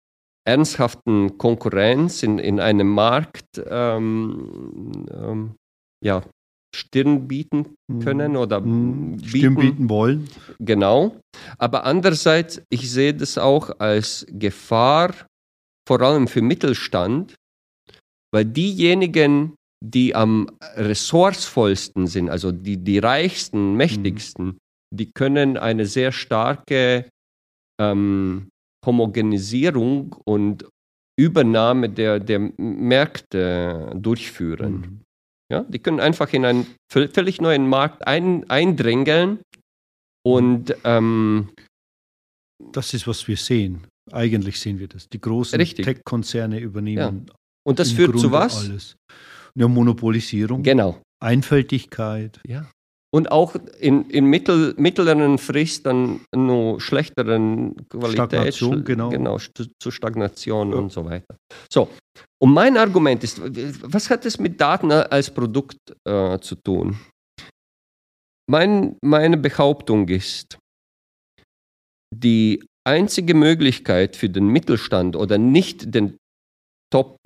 ernsthaften 0.48 1.38
Konkurrenz 1.38 2.24
in, 2.24 2.40
in 2.40 2.60
einem 2.60 2.90
Markt 2.90 3.62
ähm, 3.70 5.06
ähm, 5.12 5.56
ja, 6.04 6.24
Stirn 6.76 7.28
bieten 7.28 7.76
mhm. 7.88 8.00
können 8.00 8.36
oder 8.36 8.62
mhm. 8.62 9.18
bieten. 9.18 9.28
Stirn 9.28 9.56
bieten 9.56 9.90
wollen. 9.90 10.28
Genau. 10.60 11.20
Aber 11.58 11.84
andererseits, 11.84 12.62
ich 12.70 12.90
sehe 12.90 13.14
das 13.14 13.38
auch 13.38 13.80
als 13.80 14.26
Gefahr, 14.30 15.14
vor 15.88 16.02
allem 16.02 16.28
für 16.28 16.42
Mittelstand, 16.42 17.36
weil 18.34 18.46
diejenigen, 18.46 19.56
die 19.84 20.14
am 20.14 20.50
ressourcevollsten 20.76 22.08
sind, 22.08 22.30
also 22.30 22.52
die, 22.52 22.78
die 22.78 23.00
reichsten, 23.00 23.76
mächtigsten, 23.76 24.46
mhm 24.46 24.58
die 24.92 25.12
können 25.12 25.58
eine 25.58 25.86
sehr 25.86 26.12
starke 26.12 27.10
ähm, 27.80 28.50
Homogenisierung 28.86 30.16
und 30.26 30.66
Übernahme 31.20 31.90
der, 31.90 32.20
der 32.20 32.40
Märkte 32.58 33.92
durchführen. 33.96 34.74
Mhm. 34.74 35.02
Ja, 35.52 35.64
die 35.64 35.80
können 35.80 36.00
einfach 36.00 36.32
in 36.32 36.46
einen 36.46 36.68
völlig 36.92 37.42
neuen 37.42 37.68
Markt 37.68 38.08
ein, 38.08 38.50
eindrängeln 38.50 39.40
und 40.24 40.76
ähm, 40.84 41.50
das 42.72 42.94
ist, 42.94 43.08
was 43.08 43.28
wir 43.28 43.38
sehen. 43.38 43.88
Eigentlich 44.12 44.60
sehen 44.60 44.80
wir 44.80 44.88
das. 44.88 45.10
Die 45.10 45.20
großen 45.20 45.60
Tech-Konzerne 45.60 46.60
übernehmen. 46.60 47.26
Ja. 47.28 47.36
Und 47.64 47.80
das 47.80 47.92
führt 47.92 48.12
Grunde 48.12 48.28
zu 48.28 48.32
was? 48.32 48.70
Alles. 48.70 48.96
Ja, 49.56 49.68
Monopolisierung. 49.68 50.64
Genau. 50.64 51.02
Einfältigkeit. 51.22 52.40
Ja 52.48 52.70
und 53.12 53.32
auch 53.32 53.56
in, 53.80 54.10
in 54.10 54.26
mittel, 54.26 54.74
mittleren 54.78 55.38
Frist 55.38 55.86
dann 55.86 56.22
nur 56.36 56.80
schlechteren 56.80 57.76
Qualität. 57.90 58.54
Stagnation, 58.56 58.84
genau. 58.84 59.10
Genau, 59.10 59.38
zu 59.38 59.92
Stagnation 59.92 60.72
ja. 60.72 60.78
und 60.78 60.92
so 60.92 61.06
weiter. 61.06 61.36
So, 61.72 61.90
und 62.42 62.54
mein 62.54 62.78
Argument 62.78 63.24
ist, 63.24 63.42
was 63.84 64.10
hat 64.10 64.26
es 64.26 64.40
mit 64.40 64.62
Daten 64.62 64.92
als 64.92 65.32
Produkt 65.32 65.78
äh, 66.08 66.40
zu 66.40 66.56
tun? 66.56 67.00
Mein, 68.50 68.98
meine 69.04 69.38
Behauptung 69.38 70.08
ist, 70.08 70.58
die 72.16 72.64
einzige 72.88 73.34
Möglichkeit 73.34 74.16
für 74.16 74.30
den 74.30 74.48
Mittelstand 74.48 75.16
oder 75.16 75.38
nicht 75.38 75.94
den 75.94 76.18
Top 76.92 77.18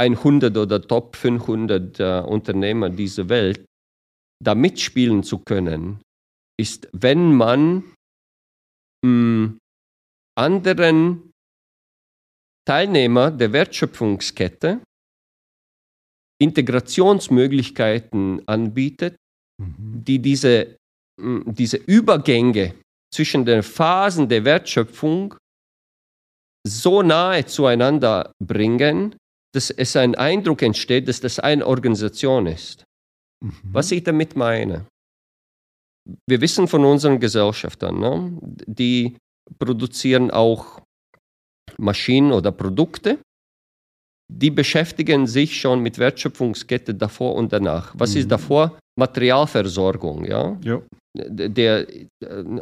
100 0.00 0.56
oder 0.56 0.80
Top 0.80 1.16
500 1.16 2.00
äh, 2.00 2.20
Unternehmer 2.26 2.88
dieser 2.88 3.28
Welt 3.28 3.64
da 4.44 4.54
mitspielen 4.54 5.22
zu 5.22 5.38
können, 5.38 6.02
ist, 6.60 6.88
wenn 6.92 7.34
man 7.34 7.84
mh, 9.04 9.04
hm, 9.04 9.58
anderen 10.38 11.32
Teilnehmer 12.66 13.30
der 13.30 13.52
Wertschöpfungskette 13.52 14.80
Integrationsmöglichkeiten 16.40 18.46
anbietet, 18.48 19.16
mhm. 19.60 20.02
die 20.04 20.20
diese, 20.20 20.76
mh, 21.20 21.44
hm, 21.44 21.54
diese 21.54 21.76
Übergänge 21.76 22.74
zwischen 23.12 23.44
den 23.44 23.62
Phasen 23.62 24.28
der 24.28 24.44
Wertschöpfung 24.44 25.36
so 26.66 27.02
nahe 27.02 27.44
zueinander 27.46 28.32
bringen, 28.42 29.14
dass 29.54 29.70
es 29.70 29.94
ein 29.94 30.16
Eindruck 30.16 30.62
entsteht, 30.62 31.06
dass 31.06 31.20
das 31.20 31.38
eine 31.38 31.64
Organisation 31.66 32.46
ist. 32.46 32.84
Mhm. 33.44 33.52
Was 33.72 33.92
ich 33.92 34.02
damit 34.02 34.36
meine? 34.36 34.86
Wir 36.28 36.40
wissen 36.40 36.66
von 36.68 36.84
unseren 36.84 37.20
Gesellschaftern, 37.20 37.98
ne? 37.98 38.38
die 38.66 39.16
produzieren 39.58 40.30
auch 40.30 40.80
Maschinen 41.78 42.32
oder 42.32 42.52
Produkte, 42.52 43.18
die 44.32 44.50
beschäftigen 44.50 45.26
sich 45.26 45.58
schon 45.60 45.80
mit 45.80 45.98
Wertschöpfungskette 45.98 46.94
davor 46.94 47.34
und 47.34 47.52
danach. 47.52 47.94
Was 47.96 48.14
mhm. 48.14 48.20
ist 48.20 48.30
davor? 48.30 48.78
Materialversorgung. 48.98 50.24
Ja? 50.24 50.58
ja. 50.62 50.82
Der, 51.16 51.86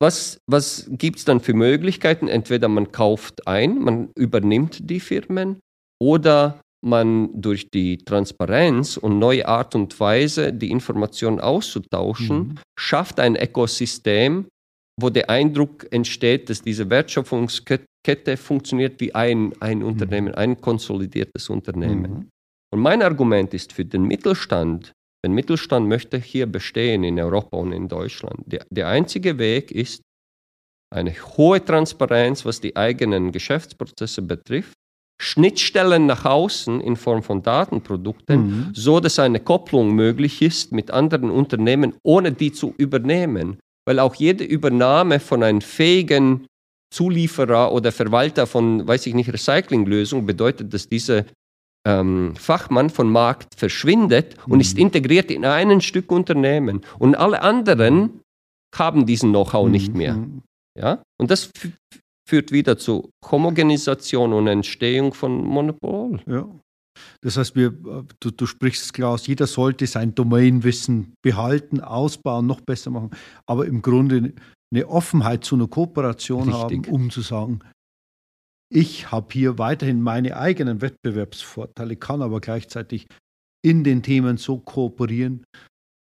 was, 0.00 0.38
was 0.50 0.88
gibt 0.90 1.18
es 1.18 1.24
dann 1.24 1.40
für 1.40 1.54
Möglichkeiten? 1.54 2.26
Entweder 2.26 2.66
man 2.68 2.90
kauft 2.90 3.46
ein, 3.46 3.78
man 3.78 4.10
übernimmt 4.16 4.90
die 4.90 4.98
Firmen 4.98 5.60
oder 6.00 6.60
man 6.84 7.30
durch 7.40 7.70
die 7.70 7.98
Transparenz 7.98 8.96
und 8.96 9.18
neue 9.18 9.46
Art 9.46 9.74
und 9.74 9.98
Weise, 10.00 10.52
die 10.52 10.70
Informationen 10.70 11.40
auszutauschen, 11.40 12.36
mhm. 12.36 12.54
schafft 12.78 13.20
ein 13.20 13.36
Ökosystem, 13.36 14.46
wo 15.00 15.10
der 15.10 15.30
Eindruck 15.30 15.86
entsteht, 15.90 16.50
dass 16.50 16.62
diese 16.62 16.90
Wertschöpfungskette 16.90 18.36
funktioniert 18.36 19.00
wie 19.00 19.14
ein, 19.14 19.52
ein 19.60 19.78
mhm. 19.78 19.86
Unternehmen, 19.86 20.34
ein 20.34 20.60
konsolidiertes 20.60 21.48
Unternehmen. 21.48 22.12
Mhm. 22.12 22.28
Und 22.72 22.80
mein 22.80 23.02
Argument 23.02 23.54
ist 23.54 23.72
für 23.72 23.84
den 23.84 24.04
Mittelstand, 24.04 24.92
wenn 25.24 25.34
Mittelstand 25.34 25.88
möchte 25.88 26.18
hier 26.18 26.46
bestehen 26.46 27.04
in 27.04 27.20
Europa 27.20 27.56
und 27.56 27.72
in 27.72 27.88
Deutschland, 27.88 28.40
der, 28.46 28.66
der 28.70 28.88
einzige 28.88 29.38
Weg 29.38 29.70
ist 29.70 30.02
eine 30.92 31.12
hohe 31.36 31.64
Transparenz, 31.64 32.44
was 32.44 32.60
die 32.60 32.76
eigenen 32.76 33.32
Geschäftsprozesse 33.32 34.20
betrifft, 34.20 34.74
Schnittstellen 35.22 36.06
nach 36.06 36.24
außen 36.24 36.80
in 36.80 36.96
Form 36.96 37.22
von 37.22 37.42
Datenprodukten, 37.42 38.40
mhm. 38.40 38.70
so 38.74 38.98
dass 39.00 39.18
eine 39.18 39.40
Kopplung 39.40 39.94
möglich 39.94 40.42
ist 40.42 40.72
mit 40.72 40.90
anderen 40.90 41.30
Unternehmen, 41.30 41.94
ohne 42.02 42.32
die 42.32 42.52
zu 42.52 42.74
übernehmen. 42.76 43.58
Weil 43.86 43.98
auch 43.98 44.14
jede 44.14 44.44
Übernahme 44.44 45.20
von 45.20 45.42
einem 45.42 45.60
fähigen 45.60 46.46
Zulieferer 46.92 47.72
oder 47.72 47.92
Verwalter 47.92 48.46
von, 48.46 48.86
weiß 48.86 49.06
ich 49.06 49.14
nicht, 49.14 49.32
Recyclinglösung 49.32 50.26
bedeutet, 50.26 50.74
dass 50.74 50.88
dieser 50.88 51.24
ähm, 51.86 52.34
Fachmann 52.36 52.90
von 52.90 53.10
Markt 53.10 53.54
verschwindet 53.56 54.36
und 54.46 54.54
mhm. 54.54 54.60
ist 54.60 54.76
integriert 54.76 55.30
in 55.30 55.44
ein 55.44 55.80
Stück 55.80 56.10
Unternehmen. 56.10 56.82
Und 56.98 57.14
alle 57.14 57.42
anderen 57.42 58.20
haben 58.74 59.06
diesen 59.06 59.30
Know-how 59.30 59.66
mhm. 59.66 59.70
nicht 59.70 59.94
mehr. 59.94 60.18
Ja? 60.78 61.02
Und 61.18 61.30
das 61.30 61.50
führt 62.32 62.50
wieder 62.50 62.78
zu 62.78 63.10
Homogenisation 63.30 64.32
und 64.32 64.46
Entstehung 64.46 65.12
von 65.12 65.44
Monopol. 65.44 66.18
Ja. 66.26 66.48
Das 67.20 67.36
heißt, 67.36 67.54
wir, 67.56 67.72
du, 68.20 68.30
du 68.30 68.46
sprichst 68.46 68.84
es 68.84 68.92
klar 68.94 69.10
aus, 69.10 69.26
jeder 69.26 69.46
sollte 69.46 69.86
sein 69.86 70.14
Domainwissen 70.14 71.12
behalten, 71.22 71.80
ausbauen, 71.80 72.46
noch 72.46 72.62
besser 72.62 72.90
machen, 72.90 73.10
aber 73.46 73.66
im 73.66 73.82
Grunde 73.82 74.32
eine 74.72 74.88
Offenheit 74.88 75.44
zu 75.44 75.56
einer 75.56 75.68
Kooperation 75.68 76.48
Richtig. 76.48 76.86
haben, 76.86 76.94
um 76.94 77.10
zu 77.10 77.20
sagen, 77.20 77.60
ich 78.72 79.12
habe 79.12 79.26
hier 79.30 79.58
weiterhin 79.58 80.00
meine 80.00 80.38
eigenen 80.38 80.80
Wettbewerbsvorteile, 80.80 81.96
kann 81.96 82.22
aber 82.22 82.40
gleichzeitig 82.40 83.08
in 83.62 83.84
den 83.84 84.02
Themen 84.02 84.38
so 84.38 84.56
kooperieren 84.56 85.44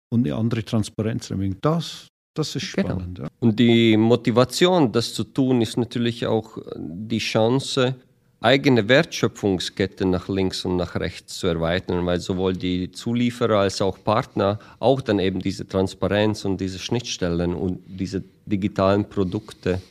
und 0.09 0.25
eine 0.25 0.37
andere 0.37 0.63
Transparenz 0.63 1.29
reinbringen. 1.31 1.57
Das, 1.59 2.07
das 2.33 2.55
ist 2.55 2.73
genau. 2.73 2.89
spannend. 2.89 3.17
Genau. 3.17 3.27
Ja. 3.27 3.33
Und 3.39 3.59
die 3.59 3.97
Motivation, 3.97 4.91
das 4.91 5.13
zu 5.13 5.23
tun, 5.23 5.61
ist 5.61 5.77
natürlich 5.77 6.25
auch 6.25 6.57
die 6.75 7.19
Chance, 7.19 7.95
eigene 8.43 8.89
Wertschöpfungskette 8.89 10.05
nach 10.05 10.27
links 10.27 10.65
und 10.65 10.75
nach 10.75 10.95
rechts 10.95 11.37
zu 11.37 11.47
erweitern, 11.47 12.05
weil 12.05 12.19
sowohl 12.19 12.53
die 12.53 12.91
Zulieferer 12.91 13.59
als 13.59 13.81
auch 13.81 14.03
Partner 14.03 14.59
auch 14.79 14.99
dann 15.01 15.19
eben 15.19 15.39
diese 15.39 15.65
Transparenz 15.65 16.43
und 16.43 16.59
diese 16.59 16.77
Schnittstellen 16.77 17.53
und 17.53 17.79
diese 17.87 18.21
digitalen 18.45 19.07
Produkte 19.07 19.81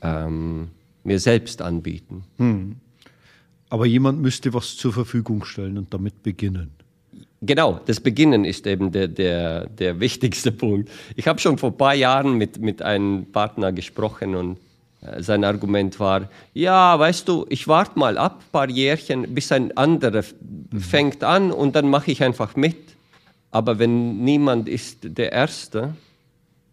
ähm, 0.00 0.68
mir 1.04 1.20
selbst 1.20 1.60
anbieten. 1.60 2.24
Hm. 2.38 2.76
Aber 3.68 3.84
jemand 3.84 4.22
müsste 4.22 4.54
was 4.54 4.76
zur 4.76 4.94
Verfügung 4.94 5.44
stellen 5.44 5.76
und 5.76 5.92
damit 5.92 6.22
beginnen. 6.22 6.70
Genau, 7.40 7.80
das 7.86 8.00
Beginnen 8.00 8.44
ist 8.44 8.66
eben 8.66 8.90
der, 8.90 9.06
der, 9.06 9.66
der 9.66 10.00
wichtigste 10.00 10.50
Punkt. 10.50 10.90
Ich 11.14 11.28
habe 11.28 11.38
schon 11.38 11.56
vor 11.56 11.70
ein 11.70 11.76
paar 11.76 11.94
Jahren 11.94 12.34
mit, 12.34 12.58
mit 12.60 12.82
einem 12.82 13.26
Partner 13.26 13.70
gesprochen 13.72 14.34
und 14.34 14.58
äh, 15.02 15.22
sein 15.22 15.44
Argument 15.44 16.00
war, 16.00 16.28
ja, 16.52 16.98
weißt 16.98 17.28
du, 17.28 17.46
ich 17.48 17.68
warte 17.68 17.96
mal 17.98 18.18
ab, 18.18 18.40
ein 18.40 18.50
paar 18.50 18.68
Jährchen, 18.68 19.34
bis 19.34 19.52
ein 19.52 19.76
anderer 19.76 20.24
mhm. 20.70 20.80
fängt 20.80 21.22
an 21.22 21.52
und 21.52 21.76
dann 21.76 21.88
mache 21.88 22.10
ich 22.10 22.24
einfach 22.24 22.56
mit. 22.56 22.76
Aber 23.50 23.78
wenn 23.78 24.24
niemand 24.24 24.68
ist 24.68 24.98
der 25.02 25.32
Erste, 25.32 25.94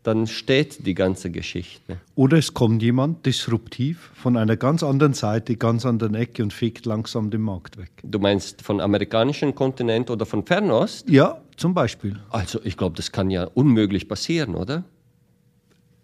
dann 0.06 0.28
steht 0.28 0.86
die 0.86 0.94
ganze 0.94 1.32
Geschichte. 1.32 1.98
Oder 2.14 2.38
es 2.38 2.54
kommt 2.54 2.84
jemand 2.84 3.26
disruptiv 3.26 4.12
von 4.14 4.38
einer 4.38 4.56
ganz 4.56 4.84
anderen 4.84 5.14
Seite, 5.14 5.56
ganz 5.56 5.86
anderen 5.86 6.14
Ecke 6.14 6.44
und 6.44 6.54
fegt 6.54 6.86
langsam 6.86 7.32
den 7.32 7.42
Markt 7.42 7.78
weg. 7.78 7.90
Du 8.04 8.20
meinst 8.20 8.62
von 8.62 8.80
amerikanischen 8.80 9.56
Kontinent 9.56 10.12
oder 10.12 10.28
von 10.28 10.46
Fernost? 10.46 11.10
Ja, 11.10 11.42
zum 11.58 11.74
Beispiel. 11.74 12.20
Also 12.30 12.60
ich 12.64 12.78
glaube, 12.78 12.96
das 12.96 13.12
kann 13.12 13.32
ja 13.32 13.46
unmöglich 13.46 14.08
passieren, 14.08 14.54
oder? 14.54 14.84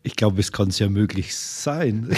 Ich 0.02 0.16
glaube, 0.16 0.40
es 0.40 0.52
kann 0.52 0.72
sehr 0.72 0.90
möglich 0.90 1.36
sein. 1.36 2.10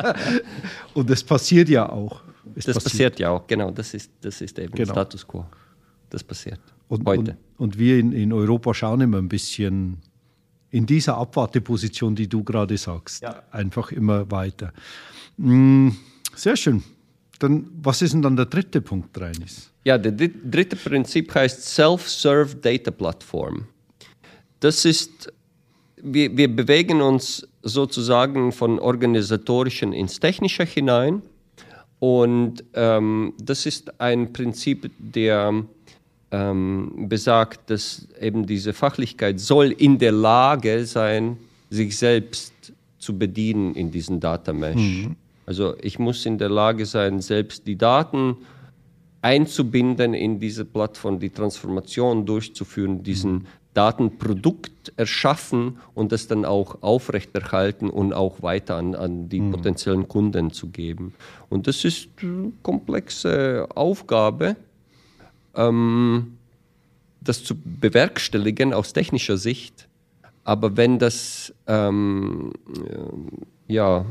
und 0.94 1.10
es 1.10 1.22
passiert 1.22 1.68
ja 1.68 1.90
auch. 1.90 2.22
Es 2.54 2.64
das 2.64 2.76
passiert. 2.76 2.84
passiert. 2.84 3.18
ja 3.20 3.30
auch, 3.30 3.46
genau. 3.46 3.70
Das 3.70 3.92
ist, 3.92 4.10
das 4.22 4.40
ist 4.40 4.58
eben 4.58 4.74
genau. 4.74 4.94
Status 4.94 5.28
quo. 5.28 5.44
Das 6.08 6.24
passiert 6.24 6.60
und, 6.88 7.06
heute. 7.06 7.36
Und, 7.58 7.74
und 7.74 7.78
wir 7.78 7.98
in, 7.98 8.12
in 8.12 8.32
Europa 8.32 8.72
schauen 8.72 9.02
immer 9.02 9.18
ein 9.18 9.28
bisschen 9.28 9.98
in 10.72 10.86
dieser 10.86 11.16
Abwarteposition, 11.18 12.16
die 12.16 12.26
du 12.26 12.42
gerade 12.42 12.76
sagst, 12.76 13.22
ja. 13.22 13.42
einfach 13.52 13.92
immer 13.92 14.28
weiter. 14.30 14.72
Mm, 15.36 15.90
sehr 16.34 16.56
schön. 16.56 16.82
Dann, 17.38 17.68
was 17.82 18.02
ist 18.02 18.14
denn 18.14 18.22
dann 18.22 18.36
der 18.36 18.46
dritte 18.46 18.80
Punkt, 18.80 19.20
Reinis? 19.20 19.70
Ja, 19.84 19.98
der 19.98 20.12
dritte 20.12 20.76
Prinzip 20.76 21.34
heißt 21.34 21.62
Self-Serve 21.62 22.56
Data 22.56 22.90
Platform. 22.90 23.66
Das 24.60 24.84
ist, 24.84 25.32
wir, 25.96 26.34
wir 26.36 26.54
bewegen 26.54 27.02
uns 27.02 27.46
sozusagen 27.62 28.52
von 28.52 28.78
organisatorischen 28.78 29.92
ins 29.92 30.20
Technische 30.20 30.64
hinein. 30.64 31.22
Und 31.98 32.64
ähm, 32.74 33.34
das 33.38 33.66
ist 33.66 34.00
ein 34.00 34.32
Prinzip, 34.32 34.90
der 34.98 35.64
ähm, 36.32 37.08
besagt, 37.08 37.70
dass 37.70 38.08
eben 38.20 38.46
diese 38.46 38.72
Fachlichkeit 38.72 39.38
soll 39.38 39.70
in 39.70 39.98
der 39.98 40.12
Lage 40.12 40.86
sein, 40.86 41.36
sich 41.70 41.96
selbst 41.96 42.72
zu 42.98 43.16
bedienen 43.18 43.74
in 43.74 43.90
diesen 43.90 44.18
Data 44.18 44.52
Mesh. 44.52 44.76
Mhm. 44.76 45.16
Also 45.44 45.74
ich 45.80 45.98
muss 45.98 46.24
in 46.24 46.38
der 46.38 46.48
Lage 46.48 46.86
sein, 46.86 47.20
selbst 47.20 47.66
die 47.66 47.76
Daten 47.76 48.36
einzubinden 49.20 50.14
in 50.14 50.40
diese 50.40 50.64
Plattform, 50.64 51.20
die 51.20 51.30
Transformation 51.30 52.24
durchzuführen, 52.24 53.02
diesen 53.02 53.32
mhm. 53.32 53.46
Datenprodukt 53.74 54.92
erschaffen 54.96 55.78
und 55.94 56.12
das 56.12 56.28
dann 56.28 56.44
auch 56.44 56.82
aufrechterhalten 56.82 57.90
und 57.90 58.12
auch 58.12 58.42
weiter 58.42 58.76
an, 58.76 58.94
an 58.94 59.28
die 59.28 59.40
mhm. 59.40 59.52
potenziellen 59.52 60.08
Kunden 60.08 60.50
zu 60.50 60.68
geben. 60.68 61.14
Und 61.48 61.66
das 61.66 61.84
ist 61.84 62.08
eine 62.20 62.52
komplexe 62.62 63.66
Aufgabe, 63.74 64.56
ähm, 65.54 66.38
das 67.20 67.44
zu 67.44 67.54
bewerkstelligen 67.56 68.74
aus 68.74 68.92
technischer 68.92 69.36
Sicht. 69.36 69.88
Aber 70.44 70.76
wenn 70.76 70.98
das 70.98 71.54
ähm, 71.66 72.52
äh, 72.68 73.72
ja, 73.72 74.06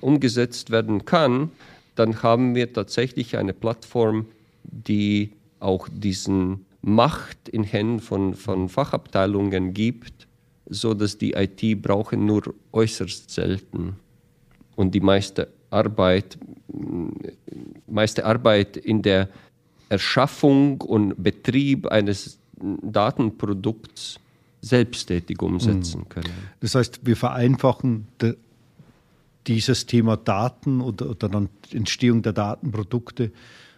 umgesetzt 0.00 0.70
werden 0.70 1.04
kann, 1.04 1.50
dann 1.96 2.22
haben 2.22 2.54
wir 2.54 2.72
tatsächlich 2.72 3.36
eine 3.36 3.52
Plattform, 3.52 4.26
die 4.62 5.32
auch 5.60 5.88
diesen 5.90 6.66
Macht 6.82 7.48
in 7.48 7.64
Händen 7.64 8.00
von, 8.00 8.34
von 8.34 8.68
Fachabteilungen 8.68 9.72
gibt, 9.74 10.28
so 10.66 10.94
dass 10.94 11.18
die 11.18 11.32
IT 11.32 11.82
brauchen 11.82 12.26
nur 12.26 12.54
äußerst 12.72 13.30
selten 13.30 13.96
und 14.76 14.94
die 14.94 15.00
meiste 15.00 15.48
Arbeit, 15.70 16.38
meiste 17.86 18.24
Arbeit 18.24 18.76
in 18.76 19.02
der 19.02 19.28
Erschaffung 19.94 20.80
und 20.80 21.22
Betrieb 21.22 21.86
eines 21.86 22.38
Datenprodukts 22.82 24.20
selbsttätig 24.60 25.42
umsetzen 25.42 26.02
hm. 26.02 26.08
können. 26.08 26.34
Das 26.60 26.74
heißt, 26.74 27.00
wir 27.04 27.16
vereinfachen 27.16 28.06
dieses 29.46 29.86
Thema 29.86 30.16
Daten 30.16 30.80
oder, 30.80 31.10
oder 31.10 31.28
dann 31.28 31.48
Entstehung 31.70 32.22
der 32.22 32.32
Datenprodukte, 32.32 33.30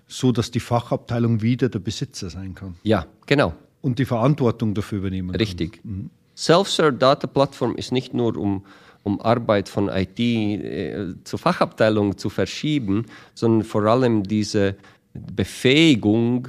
so 0.07 0.31
dass 0.31 0.51
die 0.51 0.61
Fachabteilung 0.61 1.43
wieder 1.43 1.69
der 1.69 1.81
Besitzer 1.81 2.31
sein 2.31 2.55
kann. 2.55 2.77
Ja, 2.85 3.07
genau. 3.27 3.55
Und 3.83 3.99
die 3.99 4.05
Verantwortung 4.05 4.75
dafür 4.75 4.99
übernehmen 4.99 5.33
kann. 5.33 5.41
Richtig. 5.41 5.81
Mhm. 5.85 6.11
Self-Serve 6.37 6.93
Data 6.93 7.27
Plattform 7.27 7.77
ist 7.77 7.93
nicht 7.93 8.15
nur 8.15 8.37
um, 8.37 8.65
um 9.03 9.21
Arbeit 9.21 9.69
von 9.69 9.89
IT 9.89 10.19
äh, 10.21 11.15
zur 11.25 11.39
Fachabteilung 11.39 12.19
zu 12.19 12.29
verschieben, 12.29 13.07
sondern 13.35 13.65
vor 13.65 13.85
allem 13.85 14.23
diese 14.23 14.77
Befähigung 15.17 16.49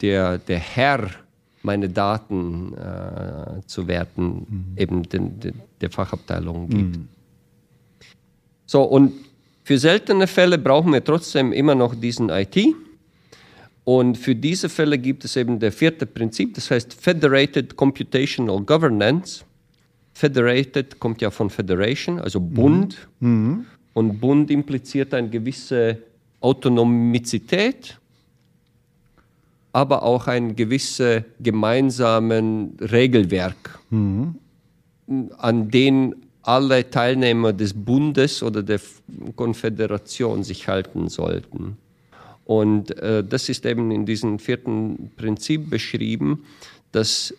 der, 0.00 0.38
der 0.38 0.58
Herr 0.58 1.10
meine 1.62 1.88
Daten 1.88 2.72
äh, 2.74 3.60
zu 3.66 3.88
werten, 3.88 4.46
mhm. 4.48 4.64
eben 4.76 5.02
den, 5.02 5.40
den, 5.40 5.54
der 5.80 5.90
Fachabteilung 5.90 6.68
gibt. 6.68 6.96
Mhm. 6.96 7.08
So, 8.64 8.82
und 8.82 9.12
für 9.64 9.78
seltene 9.78 10.26
Fälle 10.26 10.56
brauchen 10.56 10.92
wir 10.92 11.04
trotzdem 11.04 11.52
immer 11.52 11.74
noch 11.74 11.94
diesen 11.94 12.30
IT. 12.30 12.56
Und 13.84 14.16
für 14.16 14.34
diese 14.34 14.68
Fälle 14.68 14.98
gibt 14.98 15.24
es 15.24 15.36
eben 15.36 15.58
der 15.58 15.72
vierte 15.72 16.06
Prinzip, 16.06 16.54
das 16.54 16.70
heißt 16.70 16.94
Federated 16.94 17.76
Computational 17.76 18.60
Governance. 18.60 19.44
Federated 20.12 20.98
kommt 20.98 21.22
ja 21.22 21.30
von 21.30 21.48
Federation, 21.48 22.18
also 22.18 22.40
Bund. 22.40 23.08
Mhm. 23.20 23.66
Und 23.94 24.20
Bund 24.20 24.50
impliziert 24.50 25.14
eine 25.14 25.28
gewisse 25.28 25.98
Autonomizität, 26.40 27.98
aber 29.72 30.02
auch 30.02 30.26
ein 30.26 30.56
gewisses 30.56 31.22
gemeinsamen 31.40 32.76
Regelwerk, 32.80 33.78
an 35.38 35.70
den 35.70 36.14
alle 36.42 36.88
Teilnehmer 36.88 37.52
des 37.52 37.74
Bundes 37.74 38.42
oder 38.42 38.62
der 38.62 38.80
Konföderation 39.36 40.44
sich 40.44 40.66
halten 40.66 41.08
sollten. 41.08 41.76
Und 42.44 42.96
äh, 42.98 43.22
das 43.22 43.50
ist 43.50 43.66
eben 43.66 43.90
in 43.90 44.06
diesem 44.06 44.38
vierten 44.38 45.10
Prinzip 45.16 45.68
beschrieben, 45.68 46.44
dass 46.92 47.34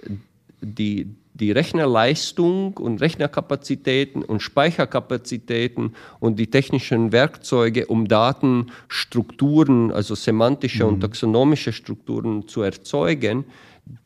die, 0.61 1.07
die 1.33 1.51
Rechnerleistung 1.51 2.77
und 2.77 3.01
Rechnerkapazitäten 3.01 4.23
und 4.23 4.41
Speicherkapazitäten 4.41 5.93
und 6.19 6.37
die 6.37 6.47
technischen 6.47 7.11
Werkzeuge, 7.11 7.87
um 7.87 8.07
Datenstrukturen, 8.07 9.91
also 9.91 10.15
semantische 10.15 10.85
und 10.85 11.01
taxonomische 11.01 11.71
Strukturen 11.71 12.47
zu 12.47 12.61
erzeugen, 12.61 13.45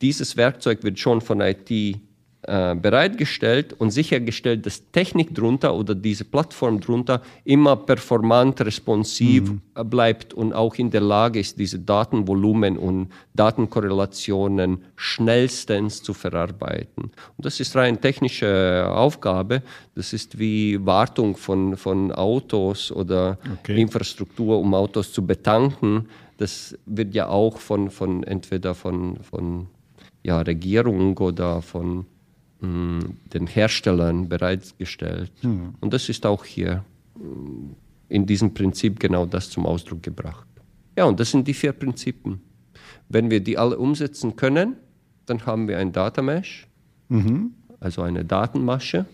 dieses 0.00 0.36
Werkzeug 0.36 0.82
wird 0.82 0.98
schon 0.98 1.20
von 1.20 1.40
IT 1.40 1.98
äh, 2.46 2.74
bereitgestellt 2.74 3.72
und 3.74 3.90
sichergestellt, 3.90 4.64
dass 4.66 4.90
Technik 4.92 5.34
drunter 5.34 5.74
oder 5.74 5.94
diese 5.94 6.24
Plattform 6.24 6.80
drunter 6.80 7.22
immer 7.44 7.76
performant, 7.76 8.60
responsiv 8.60 9.52
äh, 9.74 9.84
bleibt 9.84 10.34
und 10.34 10.52
auch 10.52 10.74
in 10.76 10.90
der 10.90 11.00
Lage 11.00 11.40
ist, 11.40 11.58
diese 11.58 11.78
Datenvolumen 11.78 12.78
und 12.78 13.08
Datenkorrelationen 13.34 14.84
schnellstens 14.96 16.02
zu 16.02 16.14
verarbeiten. 16.14 17.04
Und 17.36 17.44
das 17.46 17.60
ist 17.60 17.74
rein 17.76 18.00
technische 18.00 18.86
Aufgabe. 18.90 19.62
Das 19.94 20.12
ist 20.12 20.38
wie 20.38 20.84
Wartung 20.84 21.36
von, 21.36 21.76
von 21.76 22.12
Autos 22.12 22.92
oder 22.92 23.38
Okay. 23.60 23.80
Infrastruktur, 23.80 24.58
um 24.58 24.74
Autos 24.74 25.12
zu 25.12 25.26
betanken. 25.26 26.08
Das 26.36 26.76
wird 26.86 27.14
ja 27.14 27.28
auch 27.28 27.58
von, 27.58 27.90
von 27.90 28.22
entweder 28.24 28.74
von, 28.74 29.18
von 29.22 29.66
ja, 30.22 30.40
Regierung 30.40 31.16
oder 31.18 31.62
von 31.62 32.06
den 33.32 33.46
Herstellern 33.46 34.28
bereitgestellt. 34.28 35.32
Und 35.80 35.92
das 35.92 36.08
ist 36.08 36.24
auch 36.26 36.44
hier 36.44 36.84
mh, 37.16 37.74
in 38.08 38.26
diesem 38.26 38.54
Prinzip 38.54 39.00
genau 39.00 39.26
das 39.26 39.50
zum 39.50 39.66
Ausdruck 39.66 40.02
gebracht. 40.02 40.46
Ja, 40.96 41.04
und 41.04 41.18
das 41.18 41.30
sind 41.30 41.46
die 41.48 41.54
vier 41.54 41.72
Prinzipien. 41.72 42.40
Wenn 43.08 43.30
wir 43.30 43.40
die 43.40 43.58
alle 43.58 43.78
umsetzen 43.78 44.36
können, 44.36 44.76
dann 45.26 45.44
haben 45.46 45.68
wir 45.68 45.78
ein 45.78 45.92
Data 45.92 46.22
Mesh, 46.22 46.66
also 47.80 48.02
eine 48.02 48.24
Datenmasche. 48.24 49.06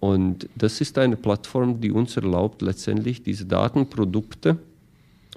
Und 0.00 0.48
das 0.56 0.80
ist 0.80 0.98
eine 0.98 1.16
Plattform, 1.16 1.80
die 1.80 1.92
uns 1.92 2.16
erlaubt, 2.16 2.60
letztendlich 2.60 3.22
diese 3.22 3.46
Datenprodukte 3.46 4.58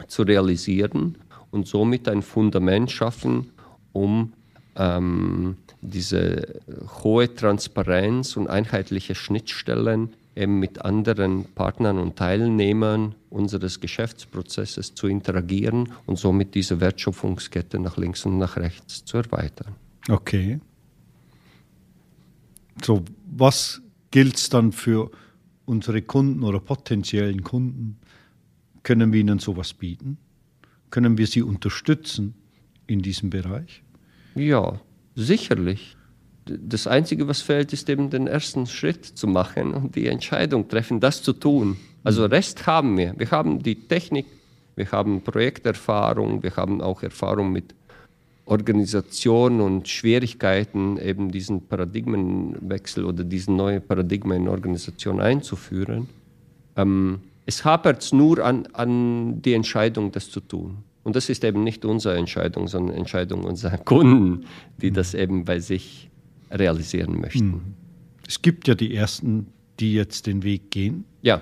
zu 0.08 0.24
realisieren 0.24 1.18
und 1.52 1.68
somit 1.68 2.10
ein 2.10 2.22
Fundament 2.22 2.92
schaffen, 2.92 3.52
um 3.94 4.34
ähm, 4.76 5.58
diese 5.90 6.62
hohe 7.04 7.34
Transparenz 7.34 8.38
und 8.38 8.48
einheitliche 8.48 9.16
Schnittstellen 9.16 10.14
eben 10.36 10.60
mit 10.60 10.84
anderen 10.84 11.46
Partnern 11.56 11.98
und 11.98 12.18
Teilnehmern 12.18 13.16
unseres 13.30 13.80
Geschäftsprozesses 13.80 14.94
zu 14.94 15.08
interagieren 15.08 15.94
und 16.06 16.18
somit 16.18 16.56
diese 16.56 16.82
Wertschöpfungskette 16.82 17.80
nach 17.80 17.98
links 17.98 18.26
und 18.26 18.38
nach 18.38 18.58
rechts 18.58 19.06
zu 19.06 19.18
erweitern. 19.18 19.76
Okay. 20.10 20.60
So, 22.84 23.04
was 23.26 23.82
gilt 24.12 24.36
es 24.36 24.50
dann 24.50 24.72
für 24.74 25.10
unsere 25.66 26.02
Kunden 26.02 26.44
oder 26.44 26.60
potenziellen 26.60 27.44
Kunden? 27.44 27.98
Können 28.84 29.14
wir 29.14 29.22
ihnen 29.22 29.40
sowas 29.40 29.74
bieten? 29.74 30.18
Können 30.90 31.18
wir 31.18 31.28
sie 31.28 31.42
unterstützen 31.42 32.36
in 32.88 33.02
diesem 33.02 33.30
Bereich? 33.30 33.84
Ja, 34.36 34.80
sicherlich. 35.16 35.98
Das 36.46 36.86
Einzige, 36.86 37.28
was 37.28 37.42
fehlt, 37.42 37.74
ist 37.74 37.90
eben 37.90 38.10
den 38.10 38.28
ersten 38.28 38.68
Schritt 38.68 39.06
zu 39.06 39.28
machen 39.28 39.74
und 39.74 39.96
die 39.96 40.08
Entscheidung 40.08 40.68
treffen, 40.68 41.00
das 41.00 41.24
zu 41.24 41.34
tun. 41.34 41.78
Also 42.04 42.26
Rest 42.26 42.68
haben 42.68 42.98
wir. 42.98 43.16
Wir 43.18 43.32
haben 43.32 43.64
die 43.64 43.88
Technik, 43.88 44.28
wir 44.76 44.92
haben 44.92 45.22
Projekterfahrung, 45.22 46.44
wir 46.44 46.56
haben 46.56 46.82
auch 46.82 47.02
Erfahrung 47.02 47.52
mit 47.52 47.74
Organisation 48.46 49.60
und 49.60 49.88
Schwierigkeiten, 49.88 50.98
eben 51.00 51.32
diesen 51.32 51.66
Paradigmenwechsel 51.66 53.06
oder 53.06 53.24
diesen 53.24 53.56
neuen 53.56 53.82
Paradigma 53.82 54.36
in 54.36 54.48
Organisation 54.48 55.20
einzuführen. 55.20 56.08
Ähm, 56.76 57.22
es 57.48 57.66
hapert 57.66 58.12
nur 58.14 58.44
an, 58.44 58.68
an 58.74 59.42
die 59.42 59.54
Entscheidung, 59.54 60.12
das 60.12 60.30
zu 60.30 60.42
tun. 60.42 60.78
Und 61.06 61.16
das 61.16 61.30
ist 61.30 61.44
eben 61.44 61.64
nicht 61.64 61.86
unsere 61.86 62.18
Entscheidung, 62.18 62.68
sondern 62.68 62.98
Entscheidung 62.98 63.44
unserer 63.46 63.78
Kunden, 63.78 64.46
die 64.82 64.92
das 64.92 65.14
eben 65.14 65.46
bei 65.46 65.60
sich 65.60 66.10
realisieren 66.52 67.22
möchten. 67.22 67.76
Es 68.28 68.42
gibt 68.42 68.68
ja 68.68 68.74
die 68.76 68.94
ersten, 68.94 69.48
die 69.80 69.94
jetzt 69.94 70.26
den 70.26 70.42
Weg 70.44 70.72
gehen. 70.72 71.06
Ja, 71.22 71.42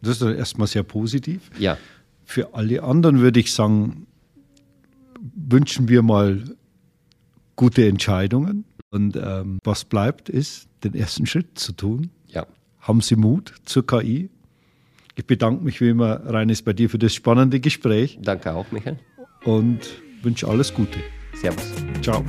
Das 0.00 0.20
ist 0.20 0.22
erstmal 0.22 0.66
sehr 0.66 0.82
positiv. 0.82 1.50
ja, 1.58 1.76
Für 2.24 2.54
alle 2.54 2.82
anderen 2.82 3.20
würde 3.20 3.38
ich 3.38 3.52
sagen, 3.52 4.06
wünschen 5.34 5.88
wir 5.88 6.02
mal 6.02 6.42
gute 7.54 7.86
Entscheidungen. 7.86 8.64
Und 8.90 9.16
ähm, 9.16 9.58
was 9.62 9.84
bleibt, 9.84 10.28
ist, 10.30 10.68
den 10.84 10.94
ersten 10.94 11.26
Schritt 11.26 11.58
zu 11.58 11.72
tun. 11.72 12.10
ja. 12.28 12.46
Haben 12.80 13.00
Sie 13.00 13.16
Mut 13.16 13.52
zur 13.64 13.84
KI? 13.84 14.30
Ich 15.16 15.26
bedanke 15.26 15.64
mich 15.64 15.80
wie 15.80 15.88
immer, 15.88 16.20
Reines, 16.26 16.62
bei 16.62 16.74
dir 16.74 16.90
für 16.90 16.98
das 16.98 17.14
spannende 17.14 17.58
Gespräch 17.58 18.18
Danke 18.22 18.52
auch, 18.52 18.70
Michael. 18.70 18.98
und 19.44 19.80
wünsche 20.22 20.46
alles 20.46 20.72
Gute. 20.74 20.98
Servus. 21.34 21.72
Ciao. 22.02 22.22